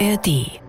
[0.00, 0.60] ARD.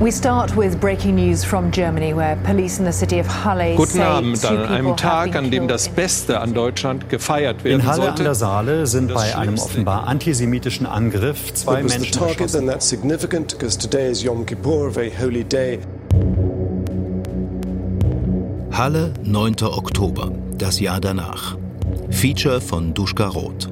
[0.00, 4.00] We start with breaking news from Germany, where police in the city of Halle Guten
[4.00, 8.18] Abend an einem Tag, an dem das Beste an Deutschland gefeiert werden In Halle sollte.
[8.20, 12.60] an der Saale sind bei einem offenbar antisemitischen Angriff zwei Menschen erschossen.
[12.60, 15.80] and that's significant because today is Yom Kippur, a very holy day.
[18.72, 19.56] Halle, 9.
[19.64, 21.56] Oktober, das Jahr danach.
[22.10, 23.68] Feature von Duschka Roth.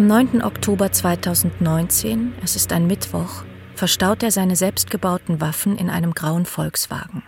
[0.00, 0.40] Am 9.
[0.40, 7.22] Oktober 2019, es ist ein Mittwoch, verstaut er seine selbstgebauten Waffen in einem grauen Volkswagen.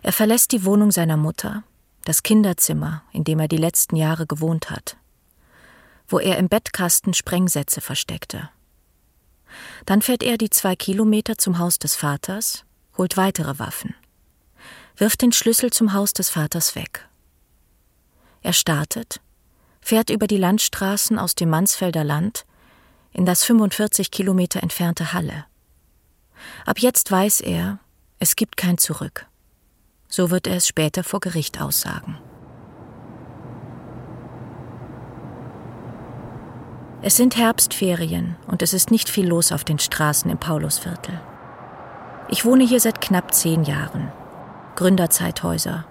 [0.00, 1.62] Er verlässt die Wohnung seiner Mutter,
[2.06, 4.96] das Kinderzimmer, in dem er die letzten Jahre gewohnt hat,
[6.08, 8.48] wo er im Bettkasten Sprengsätze versteckte.
[9.84, 12.64] Dann fährt er die zwei Kilometer zum Haus des Vaters,
[12.96, 13.94] holt weitere Waffen,
[14.96, 17.06] wirft den Schlüssel zum Haus des Vaters weg.
[18.40, 19.20] Er startet,
[19.82, 22.46] fährt über die Landstraßen aus dem Mansfelder Land
[23.12, 25.44] in das 45 Kilometer entfernte Halle.
[26.64, 27.78] Ab jetzt weiß er,
[28.18, 29.26] es gibt kein Zurück.
[30.08, 32.18] So wird er es später vor Gericht aussagen.
[37.04, 41.20] Es sind Herbstferien und es ist nicht viel los auf den Straßen im Paulusviertel.
[42.28, 44.12] Ich wohne hier seit knapp zehn Jahren.
[44.76, 45.84] Gründerzeithäuser.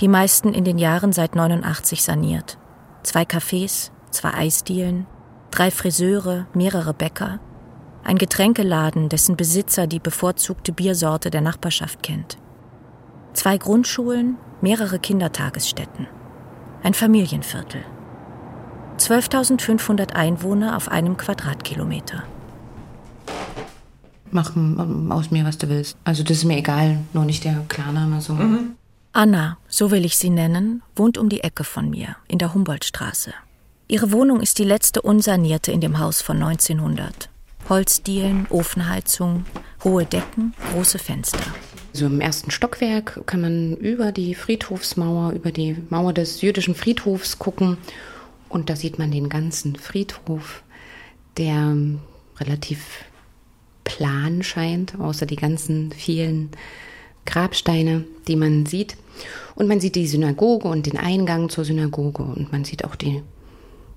[0.00, 2.58] Die meisten in den Jahren seit 89 saniert.
[3.06, 5.06] Zwei Cafés, zwei Eisdielen,
[5.52, 7.38] drei Friseure, mehrere Bäcker,
[8.02, 12.36] ein Getränkeladen, dessen Besitzer die bevorzugte Biersorte der Nachbarschaft kennt.
[13.32, 16.08] Zwei Grundschulen, mehrere Kindertagesstätten.
[16.82, 17.84] Ein Familienviertel.
[18.98, 22.24] 12.500 Einwohner auf einem Quadratkilometer.
[24.32, 24.50] Mach
[25.10, 25.96] aus mir, was du willst.
[26.02, 28.36] Also das ist mir egal, nur nicht der Klarname so.
[29.16, 33.32] Anna, so will ich sie nennen, wohnt um die Ecke von mir, in der Humboldtstraße.
[33.88, 37.30] Ihre Wohnung ist die letzte unsanierte in dem Haus von 1900.
[37.70, 39.46] Holzdielen, Ofenheizung,
[39.82, 41.46] hohe Decken, große Fenster.
[41.94, 47.38] So im ersten Stockwerk kann man über die Friedhofsmauer, über die Mauer des jüdischen Friedhofs
[47.38, 47.78] gucken.
[48.50, 50.62] Und da sieht man den ganzen Friedhof,
[51.38, 51.74] der
[52.38, 53.06] relativ
[53.82, 56.50] plan scheint, außer die ganzen vielen
[57.24, 58.98] Grabsteine, die man sieht.
[59.56, 62.22] Und man sieht die Synagoge und den Eingang zur Synagoge.
[62.22, 63.22] Und man sieht auch die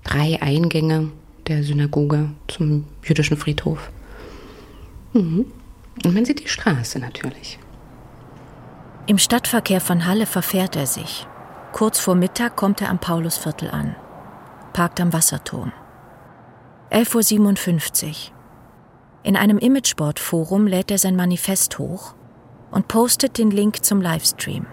[0.02, 1.12] drei Eingänge
[1.46, 3.90] der Synagoge zum jüdischen Friedhof.
[5.12, 5.46] Mhm.
[6.04, 7.58] Und man sieht die Straße natürlich.
[9.06, 11.26] Im Stadtverkehr von Halle verfährt er sich.
[11.72, 13.94] Kurz vor Mittag kommt er am Paulusviertel an,
[14.72, 15.72] parkt am Wasserturm.
[16.90, 18.14] 11.57 Uhr.
[19.22, 22.14] In einem Imageboard-Forum lädt er sein Manifest hoch
[22.70, 24.66] und postet den Link zum Livestream.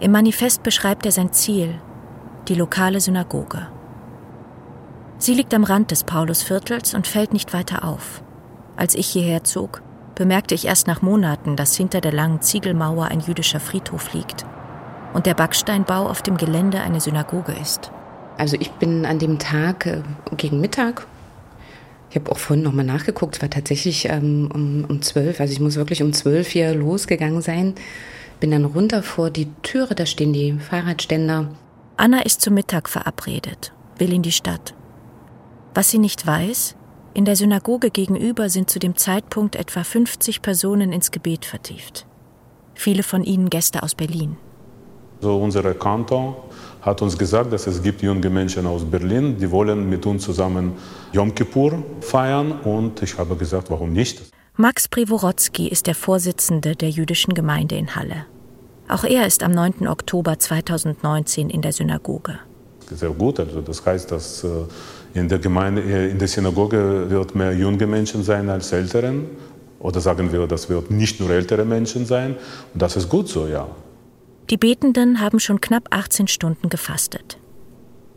[0.00, 1.74] Im Manifest beschreibt er sein Ziel,
[2.46, 3.66] die lokale Synagoge.
[5.18, 8.22] Sie liegt am Rand des Paulusviertels und fällt nicht weiter auf.
[8.76, 9.82] Als ich hierher zog,
[10.14, 14.46] bemerkte ich erst nach Monaten, dass hinter der langen Ziegelmauer ein jüdischer Friedhof liegt
[15.14, 17.90] und der Backsteinbau auf dem Gelände eine Synagoge ist.
[18.36, 20.02] Also ich bin an dem Tag äh,
[20.36, 21.08] gegen Mittag,
[22.10, 25.60] ich habe auch vorhin nochmal nachgeguckt, es war tatsächlich ähm, um, um 12, also ich
[25.60, 27.74] muss wirklich um 12 hier losgegangen sein,
[28.40, 31.48] bin dann runter vor die Türe, da stehen die Fahrradständer.
[31.96, 34.74] Anna ist zum Mittag verabredet, will in die Stadt.
[35.74, 36.76] Was sie nicht weiß,
[37.14, 42.06] in der Synagoge gegenüber sind zu dem Zeitpunkt etwa 50 Personen ins Gebet vertieft.
[42.74, 44.36] Viele von ihnen Gäste aus Berlin.
[45.20, 46.36] So unser Kanton
[46.80, 50.74] hat uns gesagt, dass es gibt junge Menschen aus Berlin, die wollen mit uns zusammen
[51.12, 54.22] Yom Kippur feiern und ich habe gesagt, warum nicht?
[54.60, 58.26] Max Privorotsky ist der Vorsitzende der jüdischen Gemeinde in Halle.
[58.88, 59.86] Auch er ist am 9.
[59.86, 62.40] Oktober 2019 in der Synagoge.
[62.90, 64.48] Sehr gut, also das heißt, dass äh,
[65.14, 69.26] in der Gemeinde, äh, in der Synagoge wird mehr junge Menschen sein als älteren
[69.78, 72.34] oder sagen wir, das wird nicht nur ältere Menschen sein
[72.74, 73.68] und das ist gut so, ja.
[74.50, 77.38] Die Betenden haben schon knapp 18 Stunden gefastet.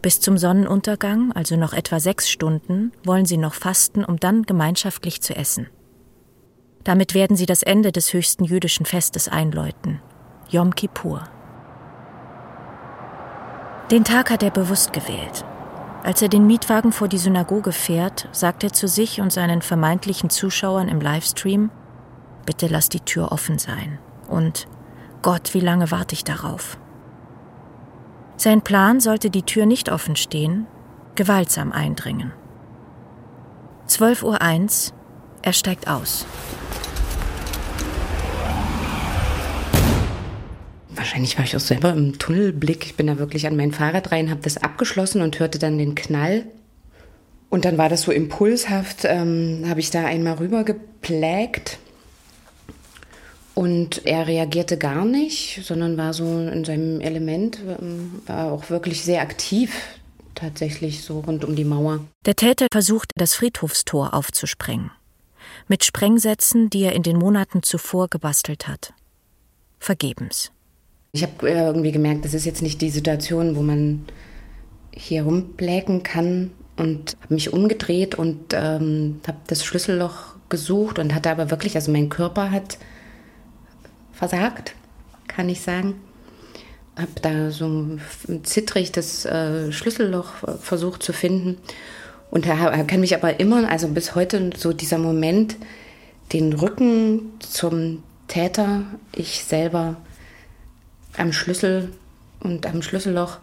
[0.02, 5.22] Bis zum Sonnenuntergang, also noch etwa sechs Stunden, wollen sie noch fasten, um dann gemeinschaftlich
[5.22, 5.68] zu essen.
[6.84, 10.02] Damit werden sie das Ende des höchsten jüdischen Festes einläuten,
[10.50, 11.24] Yom Kippur.
[13.92, 15.46] Den Tag hat er bewusst gewählt.
[16.04, 20.30] Als er den Mietwagen vor die Synagoge fährt, sagt er zu sich und seinen vermeintlichen
[20.30, 21.70] Zuschauern im Livestream,
[22.46, 24.00] bitte lass die Tür offen sein.
[24.28, 24.68] Und
[25.22, 26.78] Gott, wie lange warte ich darauf?
[28.38, 30.66] Sein Plan sollte die Tür nicht offen stehen,
[31.14, 32.32] gewaltsam eindringen.
[33.88, 34.98] 12.01 Uhr,
[35.42, 36.26] er steigt aus.
[41.12, 42.86] wahrscheinlich war ich auch selber im Tunnelblick.
[42.86, 45.96] Ich bin da wirklich an mein Fahrrad rein, habe das abgeschlossen und hörte dann den
[45.96, 46.46] Knall.
[47.50, 51.80] Und dann war das so impulshaft, ähm, habe ich da einmal rüber geplägt.
[53.56, 59.04] Und er reagierte gar nicht, sondern war so in seinem Element, ähm, war auch wirklich
[59.04, 59.74] sehr aktiv,
[60.34, 62.00] tatsächlich so rund um die Mauer.
[62.26, 64.92] Der Täter versuchte, das Friedhofstor aufzusprengen.
[65.68, 68.94] Mit Sprengsätzen, die er in den Monaten zuvor gebastelt hat.
[69.80, 70.52] Vergebens.
[71.14, 74.06] Ich habe äh, irgendwie gemerkt, das ist jetzt nicht die Situation, wo man
[74.94, 81.32] hier rumbläken kann und habe mich umgedreht und ähm, habe das Schlüsselloch gesucht und hatte
[81.32, 82.78] aber wirklich, also mein Körper hat
[84.14, 84.76] versagt,
[85.28, 85.96] kann ich sagen.
[86.96, 87.98] Habe da so
[88.44, 91.58] zittrig das äh, Schlüsselloch äh, versucht zu finden
[92.32, 95.58] und er kann mich aber immer, also bis heute so dieser Moment,
[96.32, 98.84] den Rücken zum Täter,
[99.14, 99.98] ich selber
[101.18, 101.92] am Schlüssel
[102.40, 103.40] und am Schlüsselloch.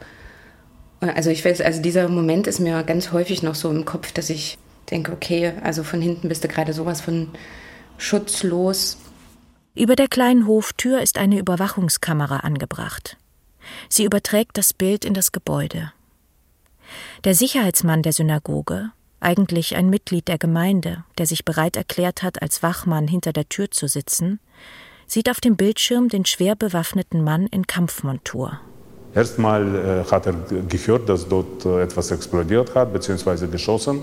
[1.01, 4.31] Also ich weiß, also dieser Moment ist mir ganz häufig noch so im Kopf, dass
[4.31, 4.57] ich
[4.91, 7.29] denke, okay, also von hinten bist du gerade sowas von
[7.99, 8.97] schutzlos.
[9.75, 13.19] Über der kleinen Hoftür ist eine Überwachungskamera angebracht.
[13.91, 15.93] Sie überträgt das Bild in das Gebäude.
[17.25, 18.91] Der Sicherheitsmann der Synagoge,
[19.21, 23.71] eigentlich ein Mitglied der Gemeinde, der sich bereit erklärt hat, als Wachmann hinter der Tür
[23.71, 24.41] zu sitzen,
[25.07, 28.61] sieht auf dem Bildschirm den schwer bewaffneten Mann in Kampfmontur.
[29.15, 30.35] Erstmal äh, hat er
[30.69, 33.47] gehört, dass dort äh, etwas explodiert hat bzw.
[33.47, 34.03] geschossen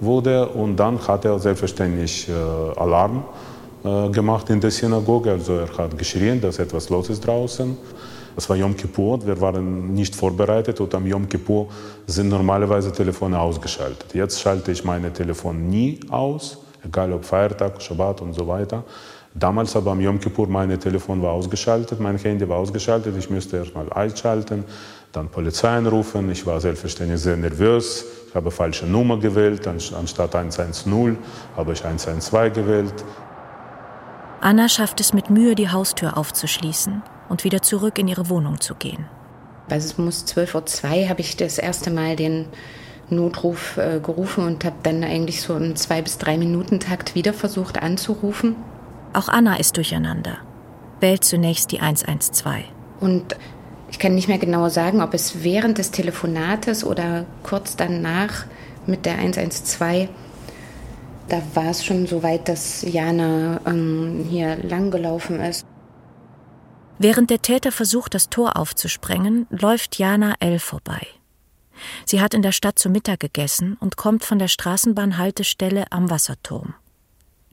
[0.00, 2.32] wurde und dann hat er selbstverständlich äh,
[2.78, 3.24] Alarm
[4.12, 5.32] gemacht in der Synagoge.
[5.32, 7.76] Also er hat geschrien, dass etwas los ist draußen.
[8.36, 11.68] Es war Yom Kippur, wir waren nicht vorbereitet und am Yom Kippur
[12.06, 14.12] sind normalerweise Telefone ausgeschaltet.
[14.12, 18.82] Jetzt schalte ich meine Telefone nie aus, egal ob Feiertag, Shabbat und so weiter.
[19.34, 23.14] Damals aber am Yom Kippur, mein Telefon war ausgeschaltet, mein Handy war ausgeschaltet.
[23.16, 24.64] Ich musste erst mal einschalten,
[25.12, 26.30] dann Polizei anrufen.
[26.30, 28.04] Ich war selbstverständlich sehr nervös.
[28.28, 29.66] Ich habe falsche Nummer gewählt.
[29.66, 31.18] Anstatt 110
[31.56, 33.04] habe ich 112 gewählt.
[34.40, 38.74] Anna schafft es mit Mühe, die Haustür aufzuschließen und wieder zurück in ihre Wohnung zu
[38.74, 39.06] gehen.
[39.70, 42.46] Also es muss 12.02 Uhr habe ich das erste Mal den
[43.10, 47.32] Notruf äh, gerufen und habe dann eigentlich so im zwei bis drei Minuten Takt wieder
[47.32, 48.56] versucht anzurufen.
[49.12, 50.38] Auch Anna ist durcheinander.
[51.00, 52.64] Wählt zunächst die 112.
[53.00, 53.36] Und
[53.90, 58.46] ich kann nicht mehr genau sagen, ob es während des Telefonates oder kurz danach
[58.86, 60.08] mit der 112,
[61.28, 65.64] da war es schon so weit, dass Jana ähm, hier langgelaufen ist.
[66.98, 70.58] Während der Täter versucht, das Tor aufzusprengen, läuft Jana L.
[70.58, 71.06] vorbei.
[72.04, 76.74] Sie hat in der Stadt zu Mittag gegessen und kommt von der Straßenbahnhaltestelle am Wasserturm.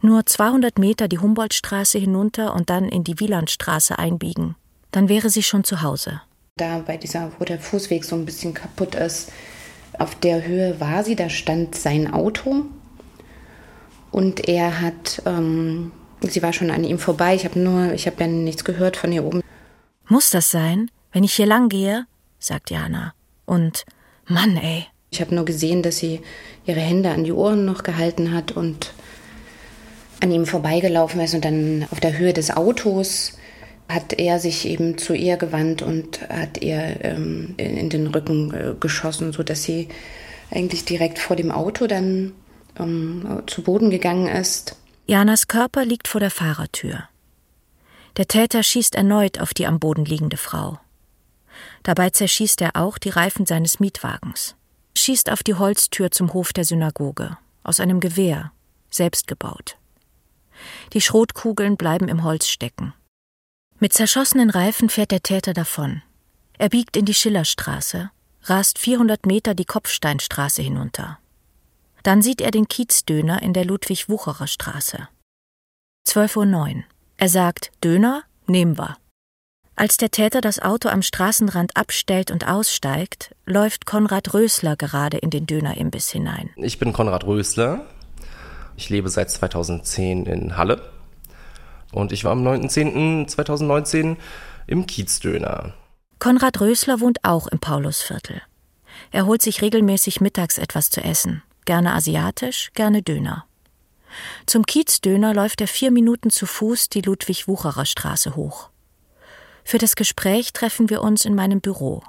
[0.02, 4.56] Nur 200 Meter die Humboldtstraße hinunter und dann in die Wielandstraße einbiegen.
[4.92, 6.22] Dann wäre sie schon zu Hause.
[6.58, 9.32] Da bei dieser, wo der Fußweg so ein bisschen kaputt ist,
[9.98, 12.66] auf der Höhe war sie, da stand sein Auto.
[14.12, 15.92] Und er hat, ähm,
[16.22, 17.36] sie war schon an ihm vorbei.
[17.36, 19.42] Ich habe nur, ich habe ja nichts gehört von hier oben.
[20.08, 22.06] Muss das sein, wenn ich hier lang gehe?
[22.40, 23.14] sagt Jana.
[23.46, 23.86] Und
[24.28, 24.86] Mann, ey.
[25.10, 26.22] Ich habe nur gesehen, dass sie
[26.66, 28.94] ihre Hände an die Ohren noch gehalten hat und
[30.22, 33.34] an ihm vorbeigelaufen ist und dann auf der Höhe des Autos
[33.90, 38.74] hat er sich eben zu ihr gewandt und hat ihr ähm, in, den Rücken äh,
[38.80, 39.90] geschossen, sodass sie
[40.50, 42.34] eigentlich direkt vor dem Auto dann
[42.80, 44.78] ähm, zu Boden gegangen ist.
[45.08, 47.08] Janas Körper liegt vor der Fahrertür.
[48.18, 50.80] Der Täter schießt erneut auf die am Boden liegende Frau.
[51.84, 54.56] Dabei zerschießt er auch die Reifen seines Mietwagens,
[54.98, 58.52] schießt auf die Holztür zum Hof der Synagoge, aus einem Gewehr,
[58.90, 59.78] selbst gebaut.
[60.94, 62.94] Die Schrotkugeln bleiben im Holz stecken.
[63.80, 66.04] Mit zerschossenen Reifen fährt der Täter davon.
[66.58, 68.12] Er biegt in die Schillerstraße,
[68.44, 71.18] rast 400 Meter die Kopfsteinstraße hinunter.
[72.04, 75.08] Dann sieht er den Kiezdöner in der Ludwig-Wucherer Straße.
[76.08, 76.84] 12.09 Uhr.
[77.18, 78.98] Er sagt, Döner, nehmen wir.
[79.76, 85.30] Als der Täter das Auto am Straßenrand abstellt und aussteigt, läuft Konrad Rösler gerade in
[85.30, 86.50] den Dönerimbiss hinein.
[86.56, 87.86] Ich bin Konrad Rösler,
[88.76, 90.92] ich lebe seit 2010 in Halle
[91.92, 94.18] und ich war am 9.10.2019
[94.68, 95.74] im Kiezdöner.
[96.20, 98.42] Konrad Rösler wohnt auch im Paulusviertel.
[99.12, 103.46] Er holt sich regelmäßig mittags etwas zu essen, gerne asiatisch, gerne Döner.
[104.46, 108.70] Zum Kiezdöner läuft er vier Minuten zu Fuß die Ludwig-Wucherer Straße hoch.
[109.64, 112.04] Für das Gespräch treffen wir uns in meinem Büro.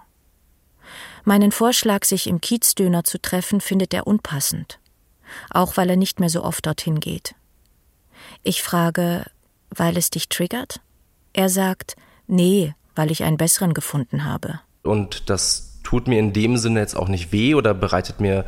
[1.25, 4.81] Meinen Vorschlag, sich im Kiezdöner zu treffen, findet er unpassend
[5.51, 7.35] auch weil er nicht mehr so oft dorthin geht.
[8.43, 9.27] Ich frage,
[9.71, 10.81] weil es dich triggert?
[11.33, 14.61] Er sagt, nee, weil ich einen besseren gefunden habe.
[14.83, 18.45] Und das tut mir in dem Sinne jetzt auch nicht weh oder bereitet mir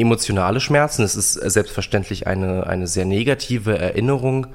[0.00, 1.02] emotionale Schmerzen.
[1.02, 4.48] Es ist selbstverständlich eine, eine sehr negative Erinnerung.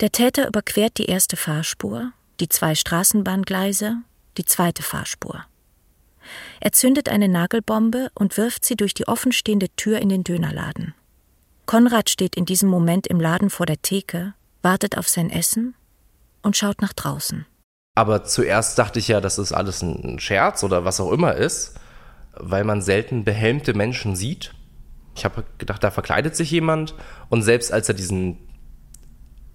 [0.00, 3.96] Der Täter überquert die erste Fahrspur, die zwei Straßenbahngleise,
[4.36, 5.44] die zweite Fahrspur.
[6.60, 10.94] Er zündet eine Nagelbombe und wirft sie durch die offenstehende Tür in den Dönerladen.
[11.66, 15.74] Konrad steht in diesem Moment im Laden vor der Theke, wartet auf sein Essen
[16.42, 17.46] und schaut nach draußen.
[17.94, 21.74] Aber zuerst dachte ich ja, dass es alles ein Scherz oder was auch immer ist,
[22.32, 24.52] weil man selten behelmte Menschen sieht.
[25.16, 26.94] Ich habe gedacht, da verkleidet sich jemand
[27.28, 28.38] und selbst als er diesen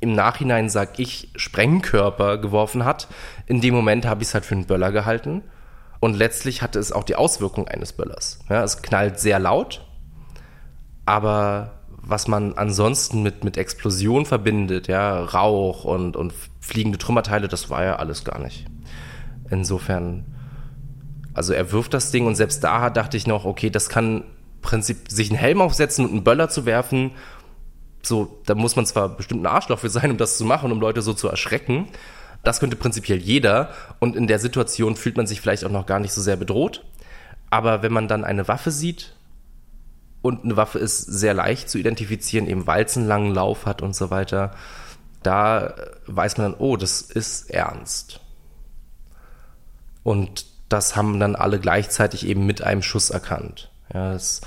[0.02, 3.08] im Nachhinein sag ich Sprengkörper geworfen hat,
[3.48, 5.44] in dem Moment habe ich es halt für einen Böller gehalten
[6.00, 8.40] und letztlich hatte es auch die Auswirkung eines Böllers.
[8.50, 9.86] Ja, es knallt sehr laut,
[11.06, 17.70] aber was man ansonsten mit, mit Explosion verbindet, ja, Rauch und, und fliegende Trümmerteile, das
[17.70, 18.66] war ja alles gar nicht.
[19.50, 20.26] Insofern,
[21.34, 24.24] also er wirft das Ding und selbst da dachte ich noch, okay, das kann
[24.62, 27.12] Prinzip sich einen Helm aufsetzen und einen Böller zu werfen.
[28.02, 30.80] So, da muss man zwar bestimmt ein Arschloch für sein, um das zu machen, um
[30.80, 31.88] Leute so zu erschrecken.
[32.44, 36.00] Das könnte prinzipiell jeder und in der Situation fühlt man sich vielleicht auch noch gar
[36.00, 36.86] nicht so sehr bedroht.
[37.50, 39.16] Aber wenn man dann eine Waffe sieht
[40.22, 43.82] und eine Waffe ist sehr leicht zu identifizieren, eben weil es einen langen Lauf hat
[43.82, 44.52] und so weiter,
[45.24, 45.74] da
[46.08, 48.22] weiß man dann, oh, das ist ernst.
[50.04, 53.72] Und das haben dann alle gleichzeitig eben mit einem Schuss erkannt.
[53.94, 54.42] Ja, das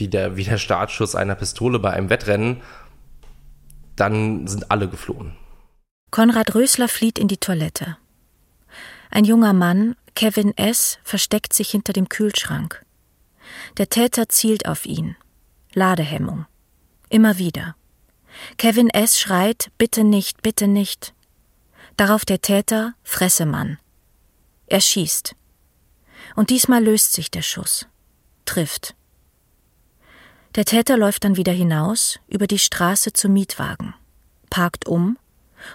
[0.00, 2.62] wie der, wie der Startschuss einer Pistole bei einem Wettrennen.
[3.96, 5.36] Dann sind alle geflohen.
[6.10, 7.96] Konrad Rösler flieht in die Toilette.
[9.10, 12.84] Ein junger Mann, Kevin S., versteckt sich hinter dem Kühlschrank.
[13.76, 15.16] Der Täter zielt auf ihn.
[15.74, 16.46] Ladehemmung.
[17.10, 17.76] Immer wieder.
[18.56, 19.20] Kevin S.
[19.20, 21.12] schreit, bitte nicht, bitte nicht.
[21.96, 23.78] Darauf der Täter, fresse Mann.
[24.66, 25.34] Er schießt.
[26.36, 27.89] Und diesmal löst sich der Schuss.
[28.50, 28.96] Trifft.
[30.56, 33.94] Der Täter läuft dann wieder hinaus, über die Straße zum Mietwagen,
[34.50, 35.16] parkt um,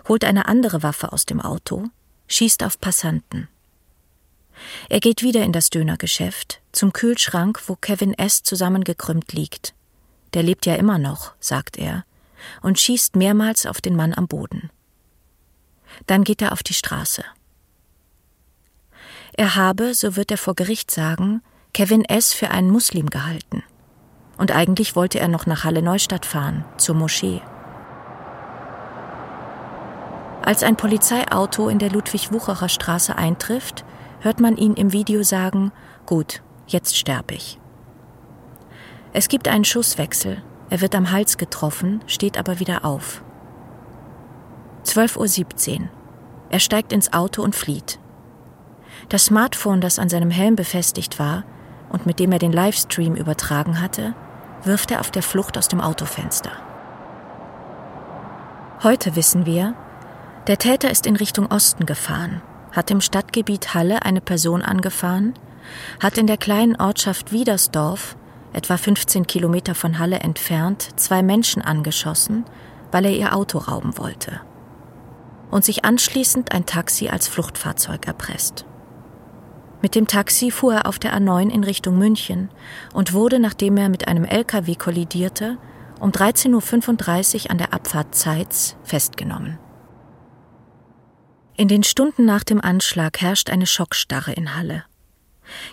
[0.09, 1.85] holt eine andere Waffe aus dem Auto,
[2.27, 3.47] schießt auf Passanten.
[4.89, 8.43] Er geht wieder in das Dönergeschäft, zum Kühlschrank, wo Kevin S.
[8.43, 9.73] zusammengekrümmt liegt.
[10.33, 12.03] Der lebt ja immer noch, sagt er,
[12.61, 14.69] und schießt mehrmals auf den Mann am Boden.
[16.07, 17.23] Dann geht er auf die Straße.
[19.31, 21.41] Er habe, so wird er vor Gericht sagen,
[21.75, 22.31] Kevin S.
[22.31, 23.61] für einen Muslim gehalten.
[24.37, 27.41] Und eigentlich wollte er noch nach Halle Neustadt fahren, zur Moschee.
[30.41, 33.83] Als ein Polizeiauto in der Ludwig-Wucherer Straße eintrifft,
[34.21, 35.73] hört man ihn im Video sagen,
[36.05, 37.59] gut, jetzt sterb ich.
[39.11, 43.21] Es gibt einen Schusswechsel, er wird am Hals getroffen, steht aber wieder auf.
[44.85, 45.89] 12.17 Uhr.
[46.51, 47.99] Er steigt ins Auto und flieht.
[49.09, 51.43] Das Smartphone, das an seinem Helm befestigt war
[51.95, 54.13] und mit dem er den Livestream übertragen hatte,
[54.65, 56.51] wirft er auf der Flucht aus dem Autofenster.
[58.83, 59.75] Heute wissen wir,
[60.47, 62.41] der Täter ist in Richtung Osten gefahren,
[62.73, 65.35] hat im Stadtgebiet Halle eine Person angefahren,
[66.03, 68.17] hat in der kleinen Ortschaft Wiedersdorf,
[68.51, 72.43] etwa 15 Kilometer von Halle entfernt, zwei Menschen angeschossen,
[72.91, 74.41] weil er ihr Auto rauben wollte.
[75.49, 78.65] Und sich anschließend ein Taxi als Fluchtfahrzeug erpresst.
[79.85, 82.49] Mit dem Taxi fuhr er auf der A9 in Richtung München
[82.95, 85.59] und wurde, nachdem er mit einem LKW kollidierte,
[85.99, 89.59] um 13.35 Uhr an der Abfahrt Zeitz festgenommen.
[91.55, 94.85] In den Stunden nach dem Anschlag herrscht eine Schockstarre in Halle.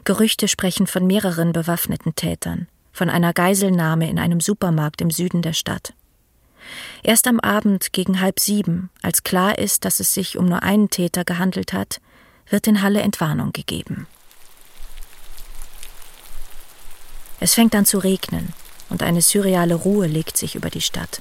[0.05, 5.55] Gerüchte sprechen von mehreren bewaffneten Tätern, von einer Geiselnahme in einem Supermarkt im Süden der
[5.55, 5.95] Stadt.
[7.03, 10.91] Erst am Abend gegen halb sieben, als klar ist, dass es sich um nur einen
[10.91, 12.03] Täter gehandelt hat,
[12.53, 14.07] wird in Halle Entwarnung gegeben.
[17.41, 18.53] Es fängt an zu regnen
[18.89, 21.21] und eine surreale Ruhe legt sich über die Stadt.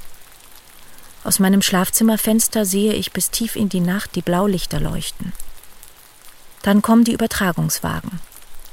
[1.23, 5.33] Aus meinem Schlafzimmerfenster sehe ich bis tief in die Nacht die Blaulichter leuchten.
[6.61, 8.19] Dann kommen die Übertragungswagen.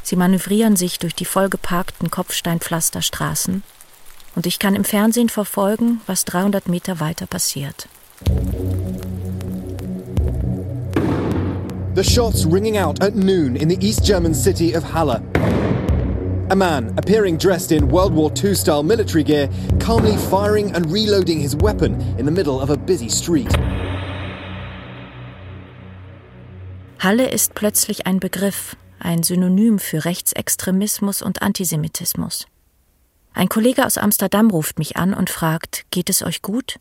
[0.03, 3.62] Sie manövrieren sich durch die vollgeparkten Kopfsteinpflasterstraßen
[4.35, 7.88] und ich kann im Fernsehen verfolgen, was 300 Meter weiter passiert.
[11.99, 15.21] The shots ringing out at noon in the East German city of Halle.
[16.49, 19.49] A man, appearing dressed in World War II style military gear,
[19.81, 23.52] calmly firing and reloading his weapon in the middle of a busy street.
[27.00, 32.47] Halle ist plötzlich ein Begriff, ein Synonym für Rechtsextremismus und Antisemitismus.
[33.35, 36.78] Ein Kollege aus Amsterdam ruft mich an und fragt, geht es euch gut?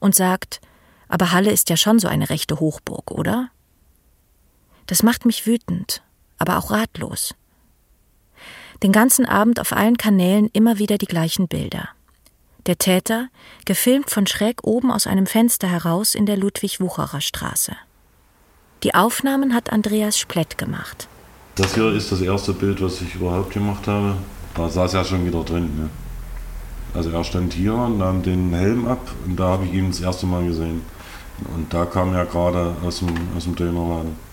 [0.00, 0.60] Und sagt,
[1.06, 3.50] aber Halle ist ja schon so eine rechte Hochburg, oder?
[4.86, 6.02] Das macht mich wütend,
[6.38, 7.34] aber auch ratlos.
[8.82, 11.88] Den ganzen Abend auf allen Kanälen immer wieder die gleichen Bilder.
[12.66, 13.28] Der Täter,
[13.64, 17.76] gefilmt von schräg oben aus einem Fenster heraus in der Ludwig-Wucherer Straße.
[18.82, 21.08] Die Aufnahmen hat Andreas Splett gemacht.
[21.54, 24.16] Das hier ist das erste Bild, was ich überhaupt gemacht habe.
[24.54, 25.76] Da saß er schon wieder drin.
[25.76, 25.90] Ne?
[26.92, 30.26] Also er stand hier, nahm den Helm ab und da habe ich ihn das erste
[30.26, 30.82] Mal gesehen.
[31.54, 34.25] Und da kam er gerade aus dem, aus dem Dönerladen.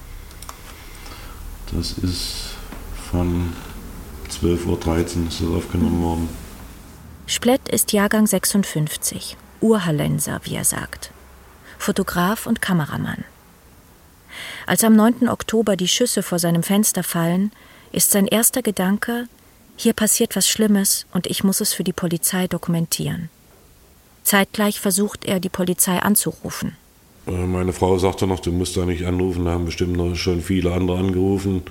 [1.75, 2.55] Das ist
[3.09, 3.51] von
[4.29, 6.29] 12.13 Uhr ist das aufgenommen worden.
[7.25, 11.11] Splett ist Jahrgang 56, Urhallenser, wie er sagt.
[11.79, 13.23] Fotograf und Kameramann.
[14.67, 15.27] Als am 9.
[15.29, 17.51] Oktober die Schüsse vor seinem Fenster fallen,
[17.91, 19.27] ist sein erster Gedanke,
[19.75, 23.29] hier passiert was Schlimmes und ich muss es für die Polizei dokumentieren.
[24.23, 26.77] Zeitgleich versucht er, die Polizei anzurufen.
[27.27, 30.41] Äh, meine Frau sagte noch, du musst da nicht anrufen, da haben bestimmt noch schon
[30.41, 31.63] viele andere angerufen.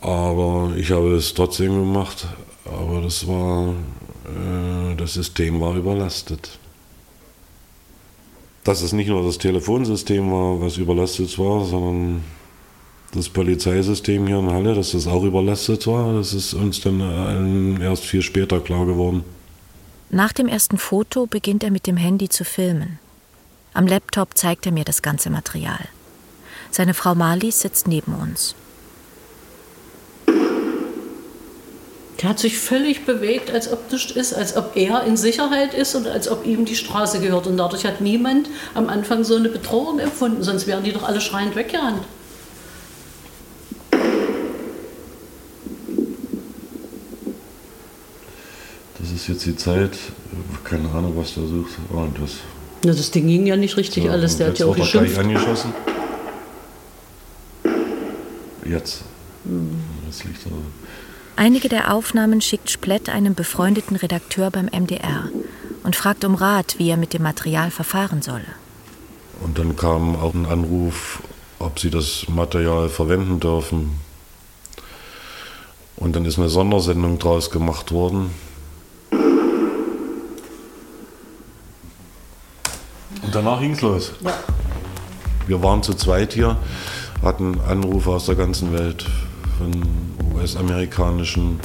[0.00, 2.26] Aber ich habe es trotzdem gemacht.
[2.64, 6.58] Aber das war, äh, das System war überlastet.
[8.64, 12.22] Dass es nicht nur das Telefonsystem war, was überlastet war, sondern
[13.12, 18.04] das Polizeisystem hier in Halle, dass das auch überlastet war, das ist uns dann erst
[18.04, 19.24] viel später klar geworden.
[20.10, 22.98] Nach dem ersten Foto beginnt er mit dem Handy zu filmen.
[23.72, 25.78] Am Laptop zeigt er mir das ganze Material.
[26.70, 28.54] Seine Frau Marlies sitzt neben uns.
[32.20, 35.94] Der hat sich völlig bewegt, als ob nichts ist, als ob er in Sicherheit ist
[35.94, 37.46] und als ob ihm die Straße gehört.
[37.46, 41.20] Und dadurch hat niemand am Anfang so eine Bedrohung empfunden, sonst wären die doch alle
[41.20, 42.04] schreiend weggerannt.
[48.98, 49.96] Das ist jetzt die Zeit,
[50.62, 51.72] keine Ahnung, was der sucht.
[51.90, 52.32] Oh, und das,
[52.82, 55.18] Na, das Ding ging ja nicht richtig so, alles, der hat ja auch geschimpft.
[55.18, 55.72] angeschossen.
[58.64, 59.02] Jetzt.
[59.44, 59.82] Hm.
[60.06, 60.52] Jetzt liegt er.
[61.36, 65.30] Einige der Aufnahmen schickt Splett einem befreundeten Redakteur beim MDR
[65.84, 68.44] und fragt um Rat, wie er mit dem Material verfahren solle.
[69.40, 71.22] Und dann kam auch ein Anruf,
[71.58, 73.92] ob sie das Material verwenden dürfen.
[75.96, 78.30] Und dann ist eine Sondersendung draus gemacht worden.
[83.22, 84.12] Und danach ging es los.
[84.20, 84.32] Ja.
[85.46, 86.56] Wir waren zu zweit hier,
[87.22, 89.06] hatten Anrufe aus der ganzen Welt
[89.58, 89.70] von
[90.34, 91.60] US-amerikanischen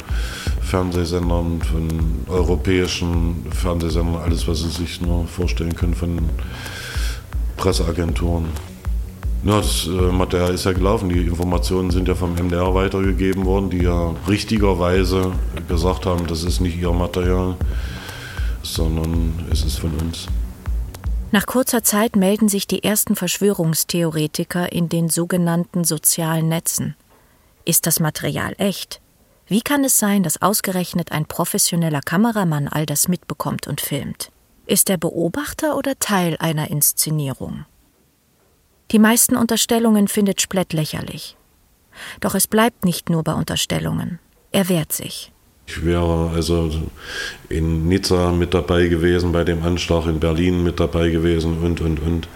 [0.60, 1.88] Fernsehsendern, von
[2.28, 6.18] europäischen Fernsehsendern, alles, was Sie sich nur vorstellen können, von
[7.56, 8.46] Presseagenturen.
[9.44, 11.08] Ja, das äh, Material ist ja gelaufen.
[11.08, 15.30] Die Informationen sind ja vom MDR weitergegeben worden, die ja richtigerweise
[15.68, 17.54] gesagt haben, das ist nicht ihr Material,
[18.62, 20.26] sondern es ist von uns.
[21.32, 26.96] Nach kurzer Zeit melden sich die ersten Verschwörungstheoretiker in den sogenannten sozialen Netzen.
[27.64, 29.00] Ist das Material echt?
[29.48, 34.30] Wie kann es sein, dass ausgerechnet ein professioneller Kameramann all das mitbekommt und filmt?
[34.66, 37.66] Ist er Beobachter oder Teil einer Inszenierung?
[38.92, 41.36] Die meisten Unterstellungen findet Splett lächerlich.
[42.20, 44.20] Doch es bleibt nicht nur bei Unterstellungen.
[44.52, 45.32] Er wehrt sich.
[45.66, 46.70] Ich wäre also
[47.48, 52.00] in Nizza mit dabei gewesen, bei dem Anschlag in Berlin mit dabei gewesen und, und,
[52.00, 52.28] und.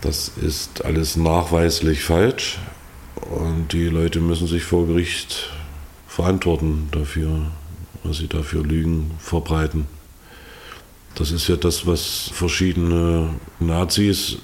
[0.00, 2.58] Das ist alles nachweislich falsch.
[3.14, 5.50] Und die Leute müssen sich vor Gericht
[6.08, 7.52] verantworten dafür,
[8.02, 9.86] was sie dafür Lügen verbreiten.
[11.14, 14.38] Das ist ja das, was verschiedene Nazis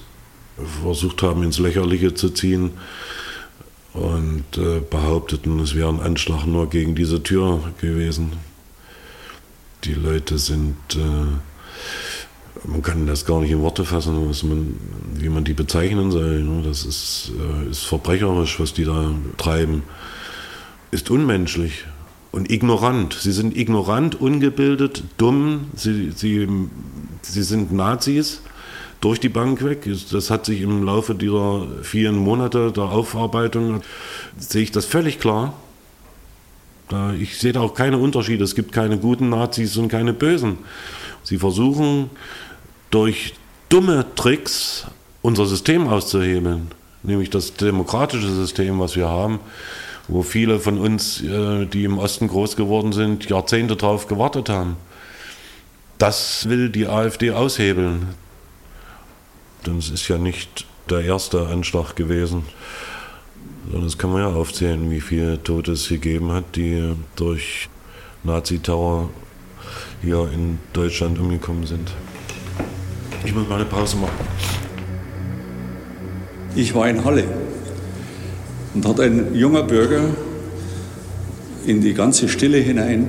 [0.81, 2.71] versucht haben, ins Lächerliche zu ziehen
[3.93, 8.33] und äh, behaupteten, es wäre ein Anschlag nur gegen diese Tür gewesen.
[9.83, 11.37] Die Leute sind äh,
[12.65, 14.75] man kann das gar nicht in Worte fassen, man,
[15.15, 16.43] wie man die bezeichnen soll.
[16.43, 16.63] Ne?
[16.63, 19.83] Das ist, äh, ist verbrecherisch, was die da treiben.
[20.91, 21.85] Ist unmenschlich
[22.31, 23.17] und ignorant.
[23.19, 25.67] Sie sind ignorant, ungebildet, dumm.
[25.75, 26.47] Sie, sie,
[27.21, 28.41] sie sind Nazis
[29.01, 29.87] durch die Bank weg.
[30.11, 33.81] Das hat sich im Laufe dieser vielen Monate der Aufarbeitung,
[34.37, 35.53] sehe ich das völlig klar.
[37.19, 38.43] Ich sehe da auch keine Unterschiede.
[38.43, 40.57] Es gibt keine guten Nazis und keine bösen.
[41.23, 42.09] Sie versuchen
[42.89, 43.35] durch
[43.69, 44.87] dumme Tricks
[45.21, 46.71] unser System auszuhebeln,
[47.03, 49.39] nämlich das demokratische System, was wir haben,
[50.07, 54.75] wo viele von uns, äh, die im Osten groß geworden sind, Jahrzehnte darauf gewartet haben.
[55.99, 58.07] Das will die AfD aushebeln.
[59.65, 62.43] Denn es ist ja nicht der erste Anschlag gewesen,
[63.65, 67.69] sondern das kann man ja aufzählen, wie viele Tote es gegeben hat, die durch
[68.23, 69.09] Naziterror
[70.01, 71.91] hier in Deutschland umgekommen sind.
[73.25, 74.13] Ich muss mal eine Pause machen.
[76.55, 77.25] Ich war in Halle
[78.73, 80.01] Und hat ein junger Bürger
[81.65, 83.07] in die ganze Stille hinein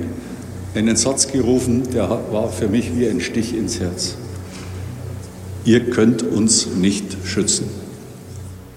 [0.74, 4.16] einen Satz gerufen, der war für mich wie ein Stich ins Herz.
[5.64, 7.68] Ihr könnt uns nicht schützen.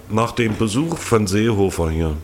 [0.10, 2.18] Nach dem Besuch von Seehofer hier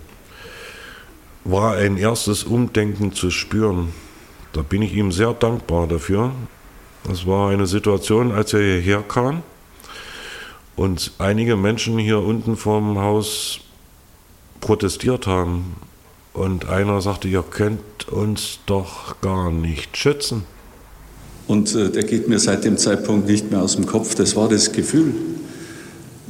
[1.45, 3.93] war ein erstes Umdenken zu spüren.
[4.52, 6.34] Da bin ich ihm sehr dankbar dafür.
[7.06, 9.43] Das war eine Situation, als er hierher kam
[10.76, 13.62] und einige Menschen hier unten vorm Haus
[14.60, 15.78] protestiert haben.
[16.34, 20.43] Und einer sagte, ihr könnt uns doch gar nicht schützen.
[21.49, 24.13] Und äh, der geht mir seit dem Zeitpunkt nicht mehr aus dem Kopf.
[24.13, 25.15] Das war das Gefühl.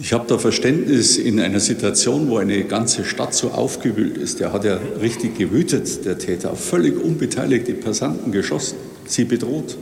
[0.01, 4.39] Ich habe da Verständnis in einer Situation, wo eine ganze Stadt so aufgewühlt ist.
[4.39, 8.77] Der hat ja richtig gewütet, der Täter, auf völlig unbeteiligte Passanten geschossen,
[9.07, 9.75] sie bedroht.